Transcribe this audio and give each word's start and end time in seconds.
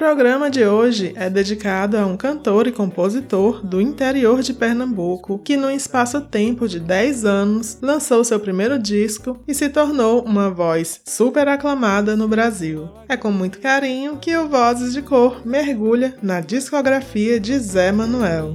Programa 0.00 0.48
de 0.48 0.64
hoje 0.64 1.12
é 1.14 1.28
dedicado 1.28 1.98
a 1.98 2.06
um 2.06 2.16
cantor 2.16 2.66
e 2.66 2.72
compositor 2.72 3.60
do 3.62 3.82
interior 3.82 4.40
de 4.40 4.54
Pernambuco 4.54 5.38
que, 5.38 5.58
num 5.58 5.70
espaço-tempo 5.70 6.66
de 6.66 6.80
10 6.80 7.26
anos, 7.26 7.76
lançou 7.82 8.24
seu 8.24 8.40
primeiro 8.40 8.78
disco 8.78 9.38
e 9.46 9.52
se 9.52 9.68
tornou 9.68 10.22
uma 10.22 10.48
voz 10.48 11.02
super 11.04 11.46
aclamada 11.48 12.16
no 12.16 12.26
Brasil. 12.26 12.88
É 13.10 13.14
com 13.14 13.30
muito 13.30 13.58
carinho 13.58 14.16
que 14.16 14.34
o 14.34 14.48
Vozes 14.48 14.94
de 14.94 15.02
Cor 15.02 15.42
mergulha 15.46 16.14
na 16.22 16.40
discografia 16.40 17.38
de 17.38 17.58
Zé 17.58 17.92
Manuel. 17.92 18.54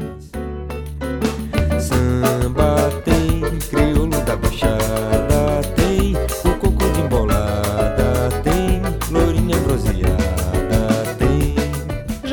Samba 1.80 2.90
tem 3.04 3.60
crioulo 3.70 4.20
da 4.26 4.36
Baixada, 4.36 5.15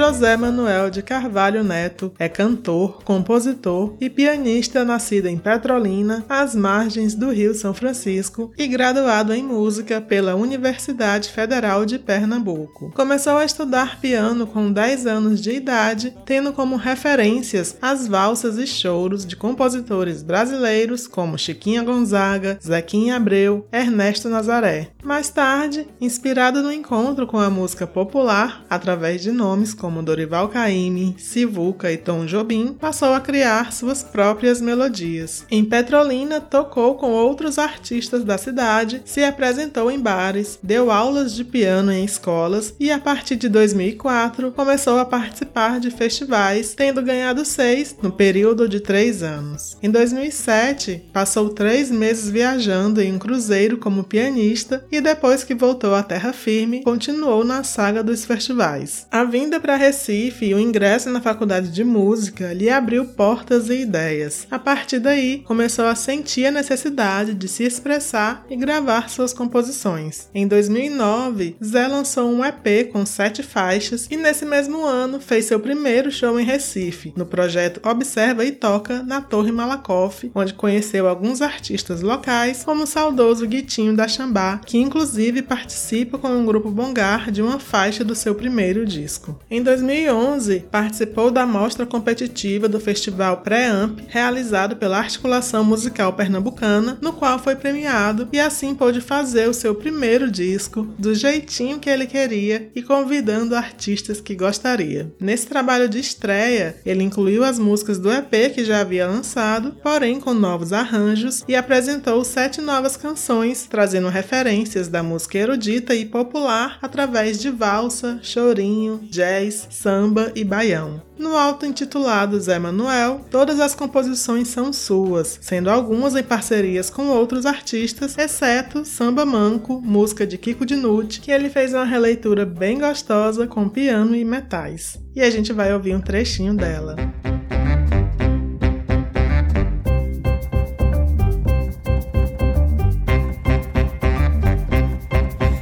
José 0.04 0.36
Manuel 0.36 0.90
de 0.90 1.00
Carvalho 1.00 1.62
Neto 1.62 2.12
é 2.18 2.28
cantor, 2.28 3.04
compositor 3.04 3.94
e 4.00 4.10
pianista 4.10 4.84
nascido 4.84 5.28
em 5.28 5.38
Petrolina, 5.38 6.24
às 6.28 6.56
margens 6.56 7.14
do 7.14 7.30
Rio 7.30 7.54
São 7.54 7.72
Francisco, 7.72 8.52
e 8.58 8.66
graduado 8.66 9.32
em 9.32 9.44
música 9.44 10.00
pela 10.00 10.34
Universidade 10.34 11.28
Federal 11.28 11.86
de 11.86 12.00
Pernambuco. 12.00 12.90
Começou 12.96 13.36
a 13.36 13.44
estudar 13.44 14.00
piano 14.00 14.44
com 14.44 14.72
10 14.72 15.06
anos 15.06 15.40
de 15.40 15.52
idade, 15.52 16.12
tendo 16.26 16.52
como 16.52 16.74
referências 16.74 17.76
as 17.80 18.08
valsas 18.08 18.58
e 18.58 18.66
choros 18.66 19.24
de 19.24 19.36
compositores 19.36 20.24
brasileiros 20.24 21.06
como 21.06 21.38
Chiquinha 21.38 21.84
Gonzaga, 21.84 22.58
Zequinha 22.60 23.14
Abreu, 23.14 23.68
Ernesto 23.70 24.28
Nazaré. 24.28 24.88
Mais 25.04 25.28
tarde, 25.28 25.86
inspirado 26.00 26.60
no 26.60 26.72
encontro 26.72 27.24
com 27.24 27.38
a 27.38 27.48
música 27.48 27.86
popular 27.86 28.64
através 28.68 29.22
de 29.22 29.30
nomes 29.30 29.72
como 29.72 29.91
como 29.92 30.02
Dorival 30.02 30.48
Caymmi, 30.48 31.16
Sivuca 31.18 31.92
e 31.92 31.98
Tom 31.98 32.24
Jobim, 32.24 32.74
passou 32.80 33.12
a 33.12 33.20
criar 33.20 33.74
suas 33.74 34.02
próprias 34.02 34.58
melodias. 34.58 35.44
Em 35.50 35.62
Petrolina, 35.62 36.40
tocou 36.40 36.94
com 36.94 37.10
outros 37.10 37.58
artistas 37.58 38.24
da 38.24 38.38
cidade, 38.38 39.02
se 39.04 39.22
apresentou 39.22 39.90
em 39.90 40.00
bares, 40.00 40.58
deu 40.62 40.90
aulas 40.90 41.34
de 41.34 41.44
piano 41.44 41.92
em 41.92 42.06
escolas 42.06 42.74
e, 42.80 42.90
a 42.90 42.98
partir 42.98 43.36
de 43.36 43.50
2004, 43.50 44.50
começou 44.52 44.98
a 44.98 45.04
participar 45.04 45.78
de 45.78 45.90
festivais, 45.90 46.72
tendo 46.74 47.02
ganhado 47.02 47.44
seis 47.44 47.94
no 48.00 48.10
período 48.10 48.66
de 48.66 48.80
três 48.80 49.22
anos. 49.22 49.76
Em 49.82 49.90
2007, 49.90 51.04
passou 51.12 51.50
três 51.50 51.90
meses 51.90 52.30
viajando 52.30 53.02
em 53.02 53.12
um 53.12 53.18
cruzeiro 53.18 53.76
como 53.76 54.04
pianista 54.04 54.86
e, 54.90 55.02
depois 55.02 55.44
que 55.44 55.54
voltou 55.54 55.94
à 55.94 56.02
terra 56.02 56.32
firme, 56.32 56.82
continuou 56.82 57.44
na 57.44 57.62
saga 57.62 58.02
dos 58.02 58.24
festivais. 58.24 59.06
A 59.10 59.22
vinda 59.24 59.60
para 59.60 59.81
Recife 59.82 60.46
e 60.46 60.54
o 60.54 60.60
ingresso 60.60 61.10
na 61.10 61.20
faculdade 61.20 61.68
de 61.68 61.82
música 61.82 62.52
lhe 62.52 62.70
abriu 62.70 63.04
portas 63.04 63.68
e 63.68 63.80
ideias. 63.80 64.46
A 64.48 64.56
partir 64.56 65.00
daí, 65.00 65.42
começou 65.44 65.86
a 65.86 65.96
sentir 65.96 66.46
a 66.46 66.52
necessidade 66.52 67.34
de 67.34 67.48
se 67.48 67.64
expressar 67.64 68.46
e 68.48 68.54
gravar 68.54 69.10
suas 69.10 69.32
composições. 69.32 70.28
Em 70.32 70.46
2009, 70.46 71.56
Zé 71.64 71.88
lançou 71.88 72.30
um 72.30 72.44
EP 72.44 72.92
com 72.92 73.04
sete 73.04 73.42
faixas 73.42 74.06
e 74.08 74.16
nesse 74.16 74.44
mesmo 74.44 74.86
ano 74.86 75.18
fez 75.18 75.46
seu 75.46 75.58
primeiro 75.58 76.12
show 76.12 76.38
em 76.38 76.44
Recife, 76.44 77.12
no 77.16 77.26
projeto 77.26 77.80
Observa 77.84 78.44
e 78.44 78.52
Toca 78.52 79.02
na 79.02 79.20
Torre 79.20 79.50
Malakoff, 79.50 80.30
onde 80.32 80.54
conheceu 80.54 81.08
alguns 81.08 81.42
artistas 81.42 82.02
locais, 82.02 82.62
como 82.62 82.84
o 82.84 82.86
saudoso 82.86 83.48
Guitinho 83.48 83.96
da 83.96 84.06
Xambá, 84.06 84.60
que 84.64 84.78
inclusive 84.78 85.42
participa 85.42 86.18
com 86.18 86.28
um 86.28 86.46
grupo 86.46 86.70
bongar 86.70 87.32
de 87.32 87.42
uma 87.42 87.58
faixa 87.58 88.04
do 88.04 88.14
seu 88.14 88.36
primeiro 88.36 88.86
disco. 88.86 89.36
Em 89.50 89.60
2011, 89.72 90.66
participou 90.70 91.30
da 91.30 91.46
mostra 91.46 91.86
competitiva 91.86 92.68
do 92.68 92.78
Festival 92.78 93.38
Pré-Amp, 93.38 94.00
realizado 94.06 94.76
pela 94.76 94.98
Articulação 94.98 95.64
Musical 95.64 96.12
Pernambucana, 96.12 96.98
no 97.00 97.14
qual 97.14 97.38
foi 97.38 97.56
premiado 97.56 98.28
e 98.30 98.38
assim 98.38 98.74
pôde 98.74 99.00
fazer 99.00 99.48
o 99.48 99.54
seu 99.54 99.74
primeiro 99.74 100.30
disco 100.30 100.86
do 100.98 101.14
jeitinho 101.14 101.78
que 101.78 101.88
ele 101.88 102.06
queria 102.06 102.70
e 102.74 102.82
convidando 102.82 103.56
artistas 103.56 104.20
que 104.20 104.34
gostaria. 104.34 105.10
Nesse 105.18 105.46
trabalho 105.46 105.88
de 105.88 105.98
estreia, 105.98 106.76
ele 106.84 107.02
incluiu 107.02 107.42
as 107.42 107.58
músicas 107.58 107.98
do 107.98 108.12
EP 108.12 108.52
que 108.54 108.66
já 108.66 108.80
havia 108.80 109.06
lançado, 109.06 109.74
porém 109.82 110.20
com 110.20 110.34
novos 110.34 110.74
arranjos, 110.74 111.42
e 111.48 111.56
apresentou 111.56 112.22
sete 112.24 112.60
novas 112.60 112.94
canções, 112.94 113.66
trazendo 113.70 114.08
referências 114.08 114.86
da 114.88 115.02
música 115.02 115.38
erudita 115.38 115.94
e 115.94 116.04
popular 116.04 116.78
através 116.82 117.38
de 117.38 117.48
valsa, 117.48 118.18
chorinho, 118.22 119.00
jazz, 119.10 119.61
samba 119.70 120.32
e 120.34 120.44
baião. 120.44 121.02
No 121.18 121.36
alto 121.36 121.64
intitulado 121.64 122.40
Zé 122.40 122.58
Manuel, 122.58 123.20
todas 123.30 123.60
as 123.60 123.74
composições 123.74 124.48
são 124.48 124.72
suas, 124.72 125.38
sendo 125.40 125.70
algumas 125.70 126.16
em 126.16 126.22
parcerias 126.22 126.90
com 126.90 127.08
outros 127.08 127.46
artistas, 127.46 128.18
exceto 128.18 128.84
Samba 128.84 129.24
Manco, 129.24 129.80
música 129.80 130.26
de 130.26 130.36
Kiko 130.36 130.66
Dinucci, 130.66 131.20
que 131.20 131.30
ele 131.30 131.48
fez 131.48 131.72
uma 131.74 131.84
releitura 131.84 132.44
bem 132.44 132.78
gostosa 132.78 133.46
com 133.46 133.68
piano 133.68 134.16
e 134.16 134.24
metais. 134.24 134.98
E 135.14 135.20
a 135.20 135.30
gente 135.30 135.52
vai 135.52 135.72
ouvir 135.72 135.94
um 135.94 136.00
trechinho 136.00 136.54
dela. 136.54 136.96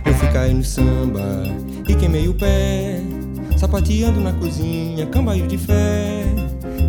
Eu 0.07 0.15
fui 0.15 0.29
cair 0.33 0.55
no 0.55 0.65
samba 0.65 1.21
e 1.87 1.95
queimei 1.95 2.29
o 2.29 2.35
pé 2.35 3.20
Sapateando 3.61 4.23
na 4.23 4.33
cozinha, 4.33 5.05
cambaio 5.05 5.47
de 5.47 5.59
fé. 5.59 6.25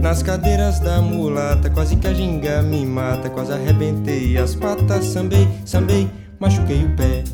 Nas 0.02 0.24
cadeiras 0.24 0.80
da 0.80 1.02
mulata, 1.02 1.70
quase 1.70 1.98
que 1.98 2.08
a 2.08 2.14
ginga 2.14 2.62
me 2.62 2.86
mata. 2.86 3.30
Quase 3.30 3.52
arrebentei 3.52 4.38
as 4.38 4.56
patas, 4.56 5.04
sambei, 5.04 5.46
sambei, 5.66 6.10
machuquei 6.40 6.86
o 6.86 6.96
pé. 6.96 7.26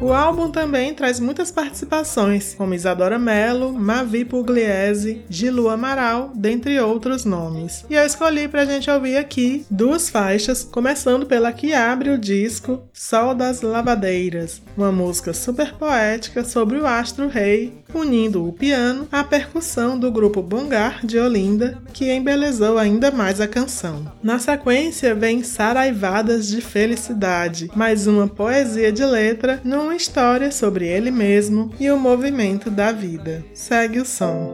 O 0.00 0.12
álbum 0.12 0.50
também 0.50 0.94
traz 0.94 1.20
muitas 1.20 1.50
participações, 1.50 2.54
como 2.54 2.74
Isadora 2.74 3.18
Mello, 3.18 3.72
Mavi 3.72 4.24
Pugliese, 4.24 5.22
Gilu 5.28 5.68
Amaral, 5.68 6.32
dentre 6.34 6.80
outros 6.80 7.24
nomes. 7.24 7.84
E 7.88 7.94
eu 7.94 8.04
escolhi 8.04 8.48
pra 8.48 8.64
gente 8.64 8.90
ouvir 8.90 9.16
aqui 9.16 9.64
duas 9.70 10.08
faixas, 10.08 10.64
começando 10.64 11.26
pela 11.26 11.52
que 11.52 11.72
abre 11.72 12.10
o 12.10 12.18
disco 12.18 12.82
Sol 12.92 13.34
das 13.34 13.62
Lavadeiras, 13.62 14.60
uma 14.76 14.90
música 14.90 15.32
super 15.32 15.74
poética 15.74 16.44
sobre 16.44 16.78
o 16.78 16.86
astro 16.86 17.28
rei, 17.28 17.72
unindo 17.94 18.46
o 18.46 18.52
piano 18.52 19.06
à 19.12 19.22
percussão 19.22 19.98
do 19.98 20.10
grupo 20.10 20.42
Bongar 20.42 21.04
de 21.04 21.18
Olinda, 21.18 21.78
que 21.92 22.10
embelezou 22.10 22.78
ainda 22.78 23.10
mais 23.10 23.40
a 23.40 23.46
canção. 23.46 24.10
Na 24.22 24.38
sequência 24.38 25.14
vem 25.14 25.42
Saraivadas 25.42 26.48
de 26.48 26.60
Felicidade, 26.60 27.70
mais 27.74 28.06
uma 28.06 28.26
poesia 28.26 28.90
de 28.90 29.04
letra 29.04 29.60
num 29.72 29.84
uma 29.84 29.96
história 29.96 30.52
sobre 30.52 30.86
ele 30.86 31.10
mesmo 31.10 31.72
e 31.80 31.90
o 31.90 31.98
movimento 31.98 32.70
da 32.70 32.92
vida. 32.92 33.42
Segue 33.54 34.00
o 34.00 34.04
som. 34.04 34.52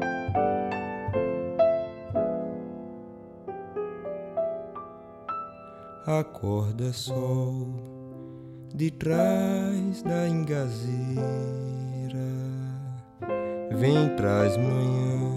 Acorda 6.06 6.92
sol 6.92 7.66
de 8.72 8.92
trás 8.92 10.02
da 10.02 10.28
engazeira, 10.28 10.92
vem 13.72 14.08
traz 14.16 14.56
manhã 14.56 15.32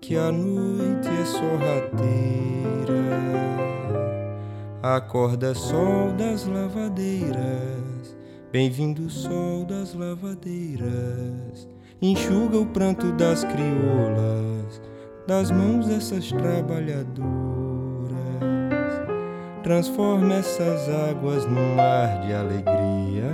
que 0.00 0.16
a 0.16 0.32
noite 0.32 1.08
é 1.08 1.24
sorrateira. 1.26 3.02
Acorda 4.82 5.54
sol 5.54 6.12
das 6.12 6.46
lavadeiras 6.46 7.91
Bem-vindo 8.52 9.08
sol 9.08 9.64
das 9.64 9.94
lavadeiras, 9.94 11.66
enxuga 12.02 12.58
o 12.58 12.66
pranto 12.66 13.10
das 13.12 13.44
crioulas, 13.44 14.78
das 15.26 15.50
mãos 15.50 15.86
dessas 15.86 16.28
trabalhadoras. 16.28 17.22
Transforma 19.62 20.34
essas 20.34 20.86
águas 20.90 21.46
num 21.46 21.76
mar 21.76 22.20
de 22.26 22.34
alegria. 22.34 23.32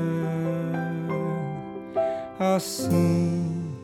Assim 2.38 3.74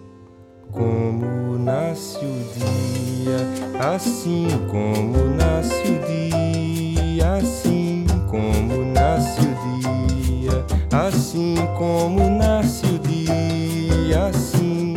como 0.71 1.59
nasce 1.59 2.25
o 2.25 2.45
dia, 2.55 3.91
assim 3.93 4.47
como 4.71 5.35
nasce 5.35 5.83
o 5.83 5.99
dia, 6.07 7.33
assim 7.39 8.07
como 8.31 8.85
nasce 8.85 9.44
assim 10.95 11.57
como 11.77 12.31
nasce 12.31 12.87
o 12.87 12.99
dia, 13.01 14.27
assim. 14.27 14.95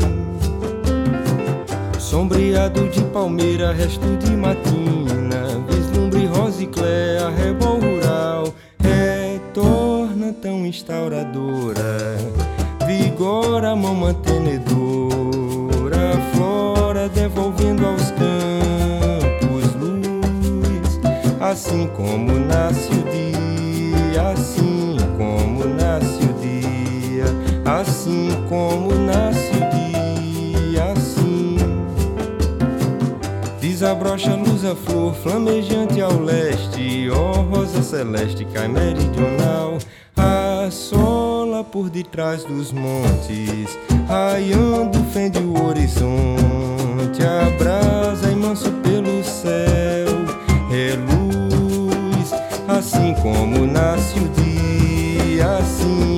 Sombreado 1.98 2.88
de 2.90 3.02
palmeira, 3.06 3.74
resto 3.74 4.06
de 4.18 4.36
matina, 4.36 5.66
vislumbre 5.68 6.28
rosiclé, 6.28 7.18
arrebol 7.20 7.80
rural, 7.80 8.54
retorna 8.80 10.34
tão 10.42 10.66
instauradora, 10.66 12.18
vigora 12.86 13.76
mão 13.76 13.96
mantenedora, 13.96 14.70
flora 16.34 17.10
devolvendo 17.10 17.86
aos 17.86 18.12
campos 18.12 19.74
luz, 19.76 21.00
assim 21.42 21.88
como 21.88 22.40
nasce 22.40 22.90
o 22.92 23.04
dia, 23.12 24.30
assim 24.30 24.87
assim 27.80 28.30
como 28.48 28.94
nasce 28.96 29.52
o 29.52 29.70
dia, 29.70 30.92
assim. 30.92 31.58
Desabrocha 33.60 34.36
luz 34.36 34.64
a 34.64 34.76
flor, 34.76 35.14
flamejante 35.16 36.02
ao 36.02 36.20
leste, 36.20 37.10
ó 37.12 37.32
oh, 37.32 37.42
rosa 37.44 37.84
celeste, 37.84 38.46
cai 38.46 38.68
meridional, 38.68 39.78
assola 40.16 41.64
por 41.64 41.90
detrás 41.90 42.44
dos 42.44 42.72
montes, 42.72 43.78
raiando 44.08 45.04
fende 45.12 45.40
o 45.40 45.68
horizonte, 45.68 47.22
abrasa 47.24 48.32
imenso 48.32 48.72
pelo 48.84 49.24
céu, 49.24 50.08
é 50.72 50.96
luz, 50.96 52.32
assim 52.68 53.14
como 53.22 53.68
nasce 53.68 54.18
o 54.20 54.28
dia, 54.30 54.47
assim 55.42 56.17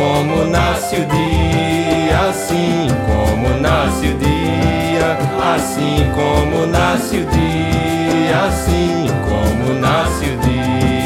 como 0.00 0.46
nasce 0.46 0.96
o 0.96 1.04
dia, 1.04 2.30
assim 2.30 2.88
como 3.06 3.60
nasce 3.60 4.06
o 4.08 4.16
dia, 4.16 5.18
assim 5.54 6.10
como 6.14 6.66
nasce 6.66 7.18
o 7.18 7.26
dia, 7.26 8.44
assim 8.46 9.06
como 9.28 9.74
nasce 9.78 10.24
o 10.24 10.38
dia. 10.38 10.99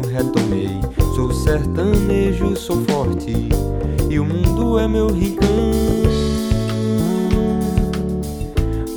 Retomei. 0.00 0.80
Sou 1.14 1.32
sertanejo, 1.32 2.56
sou 2.56 2.82
forte 2.84 3.48
e 4.10 4.18
o 4.18 4.24
mundo 4.24 4.78
é 4.78 4.86
meu 4.88 5.08
rincão. 5.08 5.46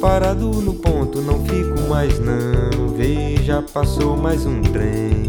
Parado 0.01 0.47
no 0.47 0.73
ponto, 0.73 1.21
não 1.21 1.43
fico 1.45 1.89
mais 1.89 2.19
não. 2.19 2.89
Veja, 2.95 3.63
passou 3.73 4.15
mais 4.15 4.45
um 4.45 4.61
trem. 4.61 5.25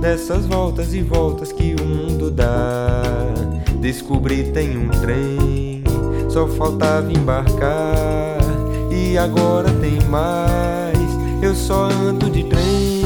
dessas 0.00 0.46
voltas 0.46 0.94
e 0.94 1.02
voltas 1.02 1.52
que 1.52 1.74
o 1.74 1.84
mundo 1.84 2.30
dá. 2.30 3.02
Descobri 3.80 4.44
tem 4.52 4.76
um 4.76 4.88
trem, 4.88 5.82
só 6.28 6.46
faltava 6.46 7.10
embarcar. 7.12 8.38
E 8.90 9.16
agora 9.16 9.70
tem 9.80 9.98
mais, 10.08 10.79
eu 11.50 11.54
só 11.56 11.88
ando 11.90 12.30
de 12.30 12.44
trem. 12.44 13.02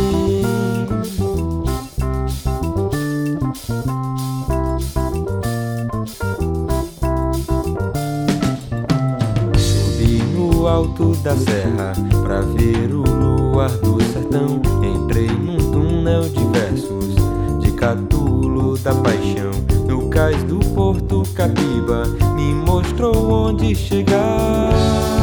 Subi 9.56 10.22
no 10.34 10.66
alto 10.68 11.14
da 11.22 11.34
serra 11.34 11.94
pra 12.22 12.40
ver 12.40 12.92
o 12.92 13.02
luar 13.02 13.70
do 13.78 14.02
sertão. 14.12 14.60
Entrei 14.82 15.28
num 15.28 15.56
túnel 15.72 16.28
de 16.28 16.44
versos 16.52 17.14
de 17.62 17.72
Catulo 17.72 18.76
da 18.76 18.94
Paixão. 18.94 19.52
No 19.88 20.10
cais 20.10 20.42
do 20.42 20.58
Porto 20.74 21.22
Capiba 21.34 22.04
me 22.36 22.52
mostrou 22.52 23.48
onde 23.48 23.74
chegar. 23.74 25.13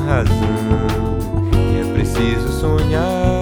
Razão 0.00 0.34
que 1.50 1.80
é 1.80 1.92
preciso 1.92 2.48
sonhar. 2.60 3.40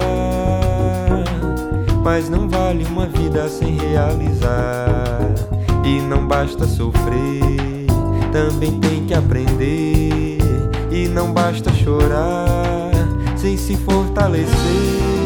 Mas 2.03 2.29
não 2.29 2.47
vale 2.47 2.85
uma 2.85 3.05
vida 3.05 3.47
sem 3.49 3.77
realizar. 3.77 5.19
E 5.83 5.99
não 6.01 6.27
basta 6.27 6.67
sofrer, 6.67 7.87
também 8.31 8.79
tem 8.79 9.05
que 9.05 9.13
aprender. 9.13 10.37
E 10.91 11.07
não 11.07 11.33
basta 11.33 11.71
chorar 11.73 12.91
sem 13.35 13.57
se 13.57 13.75
fortalecer. 13.77 15.18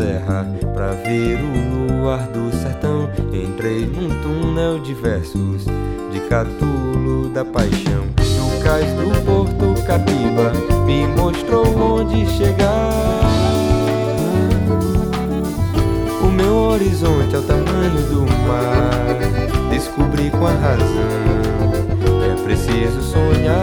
Serra 0.00 0.46
pra 0.72 0.92
ver 0.92 1.38
o 1.42 1.98
luar 1.98 2.26
do 2.28 2.50
sertão. 2.56 3.10
Entrei 3.32 3.84
num 3.84 4.08
túnel 4.22 4.80
de 4.80 4.94
versos 4.94 5.66
de 6.10 6.20
Catulo 6.28 7.28
da 7.28 7.44
Paixão. 7.44 8.06
No 8.38 8.62
cais 8.62 8.86
do 8.94 9.24
Porto 9.24 9.82
Capiba 9.86 10.52
me 10.86 11.06
mostrou 11.06 11.66
onde 11.98 12.26
chegar. 12.30 12.90
O 16.22 16.26
meu 16.28 16.54
horizonte 16.54 17.34
é 17.34 17.38
o 17.38 17.42
tamanho 17.42 18.02
do 18.08 18.20
mar. 18.48 19.18
Descobri 19.70 20.30
com 20.30 20.46
a 20.46 20.52
razão. 20.52 21.20
É 22.24 22.42
preciso 22.42 23.02
sonhar. 23.02 23.60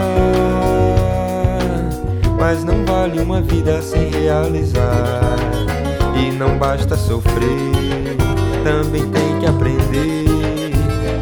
Mas 2.38 2.62
não 2.62 2.84
vale 2.84 3.20
uma 3.20 3.40
vida 3.42 3.82
sem 3.82 4.08
realizar. 4.10 5.77
E 6.20 6.32
não 6.32 6.58
basta 6.58 6.96
sofrer, 6.96 8.16
também 8.64 9.08
tem 9.10 9.38
que 9.38 9.46
aprender. 9.46 10.24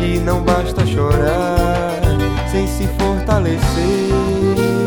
E 0.01 0.19
não 0.19 0.43
basta 0.43 0.87
chorar 0.87 2.01
sem 2.51 2.67
se 2.67 2.87
fortalecer. 2.99 4.86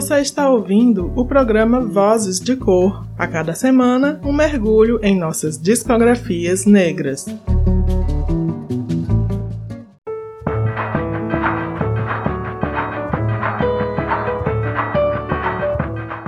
Você 0.00 0.18
está 0.22 0.48
ouvindo 0.48 1.12
o 1.14 1.26
programa 1.26 1.78
Vozes 1.78 2.40
de 2.40 2.56
Cor. 2.56 3.06
A 3.18 3.26
cada 3.26 3.52
semana, 3.54 4.18
um 4.24 4.32
mergulho 4.32 4.98
em 5.02 5.14
nossas 5.14 5.60
discografias 5.60 6.64
negras. 6.64 7.26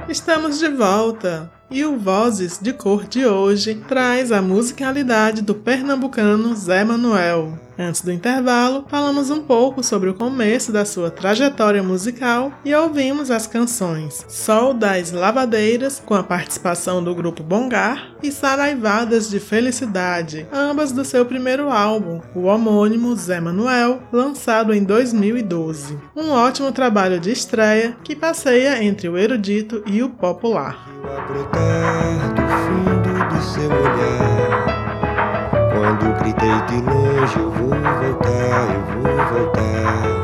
Estamos 0.07 0.59
de 0.59 0.69
volta 0.69 1.51
e 1.71 1.83
o 1.83 1.99
Vozes 1.99 2.59
de 2.61 2.75
Cor 2.75 3.09
de 3.09 3.25
hoje 3.25 3.77
traz 3.89 4.31
a 4.31 4.43
musicalidade 4.43 5.41
do 5.41 5.55
pernambucano 5.55 6.55
Zé 6.55 6.85
Manuel. 6.85 7.59
Antes 7.83 8.01
do 8.01 8.13
intervalo, 8.13 8.85
falamos 8.87 9.29
um 9.29 9.43
pouco 9.43 9.83
sobre 9.83 10.09
o 10.09 10.15
começo 10.15 10.71
da 10.71 10.85
sua 10.85 11.11
trajetória 11.11 11.83
musical 11.83 12.53
e 12.65 12.73
ouvimos 12.73 13.29
as 13.29 13.49
canções 13.49 14.25
Sol 14.29 14.73
das 14.73 15.11
Lavadeiras, 15.11 16.01
com 16.07 16.15
a 16.15 16.23
participação 16.23 17.03
do 17.03 17.13
grupo 17.13 17.43
Bongar, 17.43 18.13
e 18.23 18.31
Saraivadas 18.31 19.29
de 19.29 19.41
Felicidade, 19.41 20.47
ambas 20.53 20.93
do 20.93 21.05
seu 21.05 21.27
primeiro 21.27 21.73
álbum, 21.73 22.21
o 22.37 22.43
homônimo 22.43 23.17
Zé 23.17 23.41
Manuel, 23.41 24.01
lançado 24.13 24.73
em 24.73 24.85
2012. 24.85 25.99
Um 26.15 26.31
ótimo 26.31 26.71
trabalho 26.71 27.19
de 27.19 27.33
estreia 27.33 27.97
que 28.05 28.15
passeia 28.15 28.81
entre 28.85 29.09
o 29.09 29.19
erudito 29.19 29.83
e 29.87 30.05
o 30.05 30.09
popular. 30.09 30.87
A 35.85 35.95
brotar 35.95 36.69
do 36.69 36.75
fundo 36.75 36.85
do 36.85 36.95
longe, 36.95 37.37
eu 37.37 37.51
vou 37.51 37.71
voltar, 37.71 38.69
eu 38.73 38.83
vou 39.03 39.17
voltar. 39.33 40.23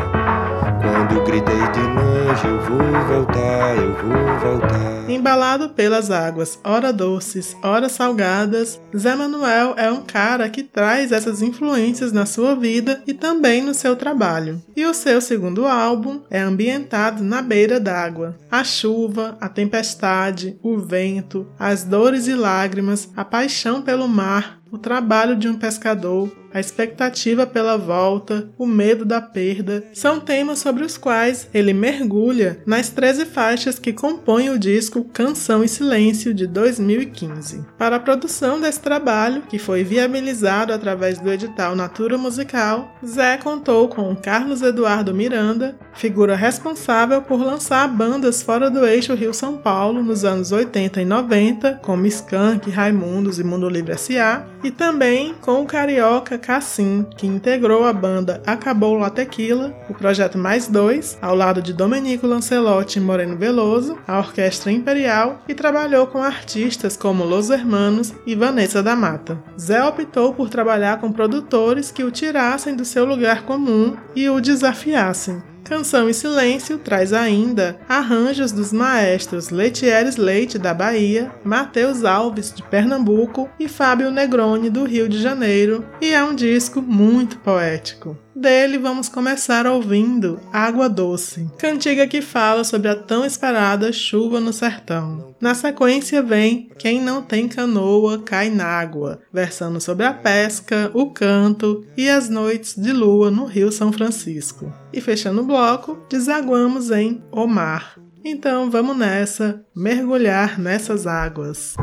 Quando 0.81 1.25
gritei 1.25 1.69
de 1.73 1.81
longe, 1.81 2.47
eu 2.47 2.61
vou 2.61 2.79
voltar, 3.09 3.77
eu 3.77 3.93
vou 3.95 4.39
voltar. 4.39 4.89
Embalado 5.11 5.71
pelas 5.71 6.11
águas, 6.11 6.61
ora 6.63 6.93
doces, 6.93 7.57
ora 7.63 7.89
salgadas, 7.89 8.81
Zé 8.97 9.17
Manuel 9.17 9.75
é 9.77 9.91
um 9.91 10.03
cara 10.03 10.49
que 10.49 10.63
traz 10.63 11.11
essas 11.11 11.43
influências 11.43 12.13
na 12.13 12.25
sua 12.25 12.55
vida 12.55 13.03
e 13.07 13.13
também 13.13 13.61
no 13.61 13.75
seu 13.75 13.97
trabalho. 13.97 14.63
E 14.77 14.85
o 14.85 14.95
seu 14.95 15.21
segundo 15.21 15.67
álbum 15.67 16.21
é 16.31 16.41
ambientado 16.41 17.25
na 17.25 17.43
beira 17.43 17.81
d'água. 17.81 18.37
A 18.51 18.63
chuva, 18.63 19.37
a 19.41 19.49
tempestade, 19.49 20.57
o 20.63 20.79
vento, 20.79 21.49
as 21.59 21.83
dores 21.83 22.29
e 22.29 22.35
lágrimas, 22.35 23.09
a 23.17 23.25
paixão 23.25 23.83
pelo 23.83 24.07
mar, 24.07 24.58
o 24.71 24.79
trabalho 24.79 25.37
de 25.37 25.49
um 25.49 25.55
pescador, 25.55 26.31
a 26.53 26.61
expectativa 26.61 27.47
pela 27.47 27.77
volta, 27.77 28.49
o 28.57 28.67
medo 28.67 29.05
da 29.05 29.21
perda, 29.21 29.85
são 29.93 30.19
temas 30.19 30.59
sobre 30.59 30.85
os 30.85 30.97
quais 30.97 31.49
ele 31.53 31.73
mergulha 31.73 32.63
nas 32.67 32.89
13 32.89 33.27
faixas 33.27 33.79
que 33.79 33.93
compõem 33.93 34.51
o 34.51 34.59
disco 34.59 35.05
Canção 35.05 35.63
e 35.63 35.69
Silêncio 35.69 36.33
de 36.33 36.47
2015. 36.47 37.67
Para 37.77 37.97
a 37.97 38.01
produção 38.01 38.61
desse 38.61 38.81
trabalho, 38.81 39.43
que 39.43 39.59
foi 39.59 39.85
viabilizado 39.85 40.73
através 40.73 41.19
do 41.19 41.31
edital 41.31 41.77
Natura 41.77 42.17
Musical, 42.17 42.97
Zé 43.05 43.37
contou 43.37 43.89
com 43.89 44.17
Carlos 44.17 44.63
Eduardo 44.63 45.15
Miranda, 45.15 45.77
figura 45.95 46.35
responsável 46.35 47.21
por 47.23 47.41
lançar 47.41 47.87
bandas 47.89 48.43
fora 48.43 48.71
do 48.71 48.87
eixo 48.87 49.15
Rio-São 49.15 49.59
Paulo 49.59 50.03
nos 50.03 50.25
anos 50.25 50.51
80 50.51 51.03
e 51.03 51.05
90, 51.05 51.81
como 51.83 52.07
Skank, 52.07 52.71
Raimundos 52.71 53.39
e 53.39 53.45
Mundo 53.45 53.69
Livre 53.69 53.93
S.A., 53.93 54.47
e 54.63 54.71
também 54.71 55.35
com 55.41 55.63
o 55.63 55.67
carioca 55.67 56.39
Cassim, 56.39 57.07
que 57.17 57.27
integrou 57.27 57.85
a 57.85 57.93
banda 57.93 58.43
Acabou 58.47 58.97
La 58.97 59.11
Tequila, 59.11 59.75
o 59.89 59.95
projeto 59.95 60.39
Mais 60.39 60.67
Dois, 60.67 61.19
ao 61.21 61.35
lado 61.35 61.63
de 61.63 61.73
Domenico 61.73 62.27
Lancelotti 62.27 62.99
e 62.99 63.03
Moreno 63.03 63.37
Veloso, 63.37 63.99
a 64.07 64.19
Orquestra 64.19 64.73
Imperial 64.73 65.43
e 65.49 65.55
trabalhou 65.55 66.07
com 66.07 66.23
artistas 66.23 66.97
como 66.97 67.25
Los 67.25 67.51
Hermanos 67.51 68.15
e 68.27 68.35
Vanessa 68.35 68.83
da 68.83 68.97
Mata. 68.97 69.43
Zé 69.59 69.83
optou 69.85 70.35
por 70.35 70.49
trabalhar 70.49 71.01
com 71.01 71.13
produtores 71.13 71.91
que 71.91 72.05
o 72.05 72.11
tirassem 72.11 72.75
do 72.75 72.85
seu 72.85 73.05
lugar 73.05 73.43
comum 73.43 73.97
e 74.15 74.29
o 74.29 74.41
desafiassem. 74.41 75.43
Canção 75.69 76.09
e 76.09 76.15
Silêncio 76.15 76.79
traz 76.79 77.13
ainda 77.13 77.79
arranjos 77.87 78.53
dos 78.53 78.73
maestros 78.73 79.51
Letieres 79.51 80.17
Leite, 80.17 80.59
da 80.59 80.73
Bahia, 80.73 81.31
Matheus 81.45 82.07
Alves, 82.07 82.51
de 82.51 82.63
Pernambuco 82.63 83.51
e 83.61 83.69
Fábio 83.69 84.11
Negroni, 84.11 84.71
do 84.71 84.85
Rio 84.85 85.11
de 85.11 85.21
Janeiro, 85.21 85.85
e 86.01 86.11
é 86.11 86.25
um 86.25 86.35
disco 86.35 86.81
muito 86.81 87.37
poético. 87.41 88.17
Dele 88.39 88.79
vamos 88.79 89.09
começar 89.09 89.67
ouvindo 89.67 90.39
Água 90.53 90.89
Doce, 90.89 91.51
cantiga 91.59 92.07
que 92.07 92.23
fala 92.23 92.63
sobre 92.63 92.89
a 92.89 92.95
tão 92.95 93.25
esperada 93.25 93.93
chuva 93.93 94.39
no 94.39 94.53
sertão. 94.53 95.35
Na 95.41 95.57
sequência 95.57 96.23
vem 96.23 96.71
Quem 96.79 97.03
não 97.03 97.21
tem 97.21 97.49
canoa 97.49 98.23
cai 98.23 98.49
na 98.49 98.65
água, 98.65 99.19
versando 99.33 99.81
sobre 99.81 100.07
a 100.07 100.15
pesca, 100.15 100.89
o 100.95 101.11
canto 101.11 101.85
e 101.97 102.09
as 102.09 102.29
noites 102.29 102.77
de 102.77 102.93
lua 102.93 103.29
no 103.29 103.45
Rio 103.45 103.73
São 103.73 103.93
Francisco. 103.93 104.73
E 104.93 105.01
fechando 105.01 105.41
o 105.41 105.45
bloco, 105.45 105.99
desaguamos 106.09 106.93
em 106.93 107.21
O 107.33 107.45
Mar. 107.49 107.99
Então 108.25 108.71
vamos 108.71 108.97
nessa, 108.97 109.65
mergulhar 109.75 110.61
nessas 110.61 111.09
águas. 111.09 111.75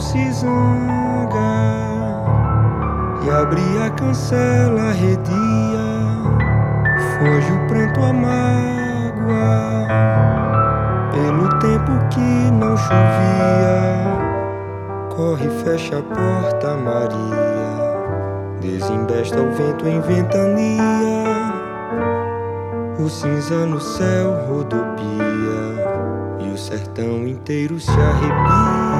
Se 0.00 0.30
zanga 0.32 1.76
e 3.24 3.30
abre 3.30 3.62
a 3.84 3.90
cancela 3.90 4.90
arredia, 4.90 5.86
foge 7.18 7.52
o 7.52 7.66
pranto 7.66 8.02
a 8.02 8.12
mágoa 8.12 9.86
pelo 11.12 11.48
tempo 11.58 11.92
que 12.10 12.50
não 12.52 12.76
chovia. 12.76 13.96
Corre, 15.14 15.48
fecha 15.64 15.98
a 15.98 16.02
porta, 16.02 16.76
Maria, 16.76 17.16
desembesta 18.60 19.40
o 19.40 19.50
vento 19.54 19.88
em 19.88 20.00
ventania, 20.02 21.54
o 22.98 23.08
cinza 23.08 23.64
no 23.64 23.80
céu 23.80 24.44
rodopia 24.46 24.96
e 26.40 26.52
o 26.52 26.58
sertão 26.58 27.26
inteiro 27.26 27.80
se 27.80 27.90
arrepia. 27.90 28.95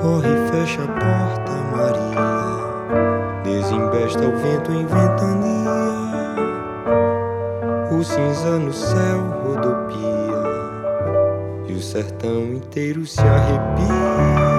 Corre, 0.00 0.28
fecha 0.50 0.82
a 0.82 0.86
porta, 0.86 1.52
Maria. 1.72 2.36
Desembesta 3.42 4.20
o 4.20 4.36
vento 4.36 4.72
em 4.72 4.86
ventania. 4.86 5.76
O 7.90 8.04
cinza 8.04 8.58
no 8.58 8.72
céu 8.72 9.20
rodopia. 9.44 10.42
E 11.68 11.72
o 11.72 11.80
sertão 11.80 12.42
inteiro 12.54 13.06
se 13.06 13.20
arrepia. 13.20 14.55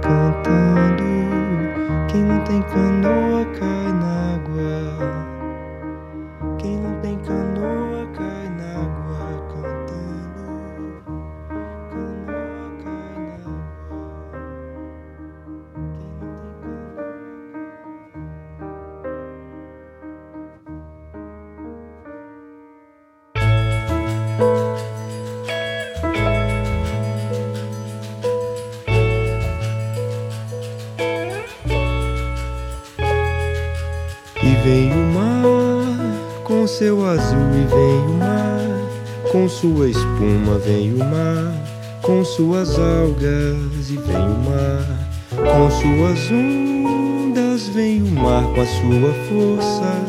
Sua 0.00 0.32
com 48.54 48.60
a 48.60 48.66
sua 48.66 49.14
força, 49.28 50.02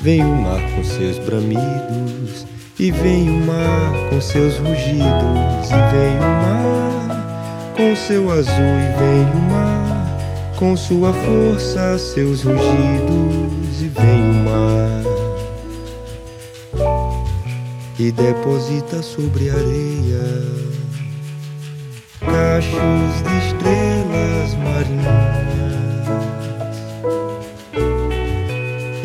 vem 0.00 0.22
o 0.22 0.42
mar 0.42 0.60
com 0.74 0.84
seus 0.84 1.18
bramidos 1.18 2.46
e 2.78 2.90
vem 2.90 3.28
o 3.28 3.46
mar 3.46 3.92
com 4.10 4.20
seus 4.20 4.58
rugidos 4.58 5.70
e 5.70 5.92
vem 5.92 6.16
o 6.16 6.20
mar 6.20 7.74
com 7.76 7.96
seu 7.96 8.30
azul 8.30 8.52
e 8.52 8.98
vem 8.98 9.22
o 9.32 9.50
mar 9.50 9.74
com 10.56 10.76
sua 10.76 11.12
força, 11.12 11.98
seus 11.98 12.42
rugidos 12.42 13.82
e 13.82 13.88
vem 13.88 14.30
o 14.30 14.34
mar. 14.44 15.04
E 17.98 18.12
deposita 18.12 19.02
sobre 19.02 19.50
a 19.50 19.54
areia 19.54 20.74
cachos 22.20 23.22
de 23.22 23.46
estrelas 23.46 23.93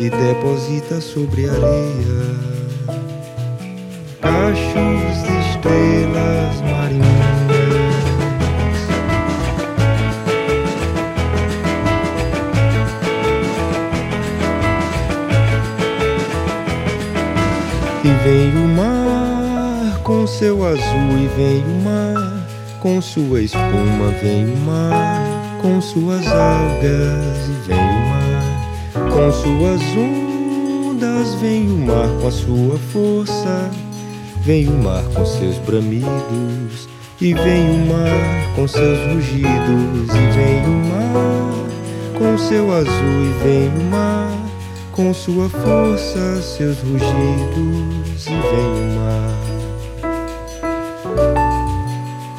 e 0.00 0.08
deposita 0.08 0.98
sobre 0.98 1.46
a 1.46 1.52
areia 1.52 2.40
cachos 4.22 5.22
de 5.26 5.50
estrelas 5.50 6.62
marinhas. 6.62 7.10
E 18.02 18.24
vem 18.24 18.56
o 18.56 18.68
mar 18.68 20.00
com 20.02 20.26
seu 20.26 20.66
azul, 20.66 20.80
e 21.18 21.28
vem 21.36 21.62
o 21.62 21.84
mar 21.84 22.46
com 22.80 23.02
sua 23.02 23.42
espuma, 23.42 24.10
vem 24.22 24.46
o 24.46 24.56
mar 24.60 25.58
com 25.60 25.78
suas 25.78 26.26
algas, 26.26 27.48
e 27.48 27.68
vem 27.68 27.78
o 27.78 27.99
com 29.20 29.32
suas 29.32 29.82
ondas, 29.98 31.34
vem 31.34 31.70
o 31.70 31.76
mar 31.76 32.08
com 32.20 32.28
a 32.28 32.30
sua 32.30 32.78
força, 32.90 33.70
vem 34.42 34.66
o 34.66 34.82
mar 34.82 35.04
com 35.14 35.26
seus 35.26 35.58
bramidos, 35.58 36.88
e 37.20 37.34
vem 37.34 37.70
o 37.70 37.86
mar 37.86 38.54
com 38.56 38.66
seus 38.66 38.98
rugidos, 39.12 40.08
e 40.08 40.26
vem 40.34 40.64
o 40.64 40.70
mar 40.88 41.52
com 42.18 42.38
seu 42.38 42.72
azul, 42.72 42.88
e 42.94 43.32
vem 43.44 43.68
o 43.68 43.90
mar 43.90 44.32
com 44.90 45.12
sua 45.12 45.50
força, 45.50 46.40
seus 46.40 46.78
rugidos 46.78 48.26
e 48.26 48.30
vem 48.30 48.70
o 48.80 48.96
mar. 48.96 49.36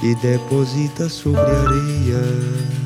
E 0.02 0.16
deposita 0.16 1.08
sobre 1.10 1.42
a 1.42 1.62
areia 1.62 2.81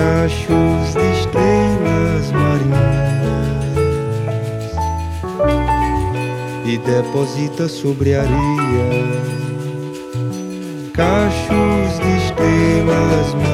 cachos 0.00 0.94
de 0.94 1.12
estrelas 1.20 2.32
marinhas 2.32 2.80
e 6.64 6.78
deposita 6.78 7.68
sobre 7.68 8.14
a 8.14 8.22
areia 8.22 8.88
cachos 10.94 11.98
de 12.00 12.16
estrelas 12.24 13.34
marinhas 13.34 13.49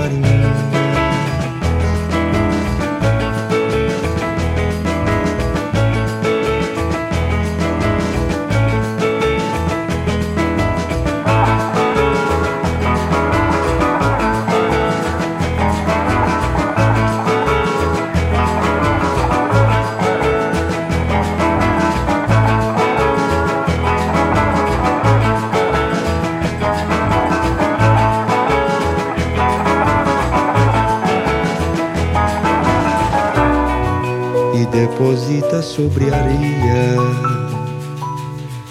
sobre 35.77 36.07
areia. 36.07 36.97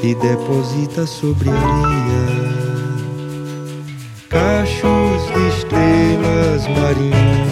E 0.00 0.14
deposita 0.14 1.06
sobre 1.06 1.50
areia. 1.50 2.22
Cachos 4.28 5.26
de 5.34 5.48
estrelas 5.56 6.68
marinhas. 6.68 7.51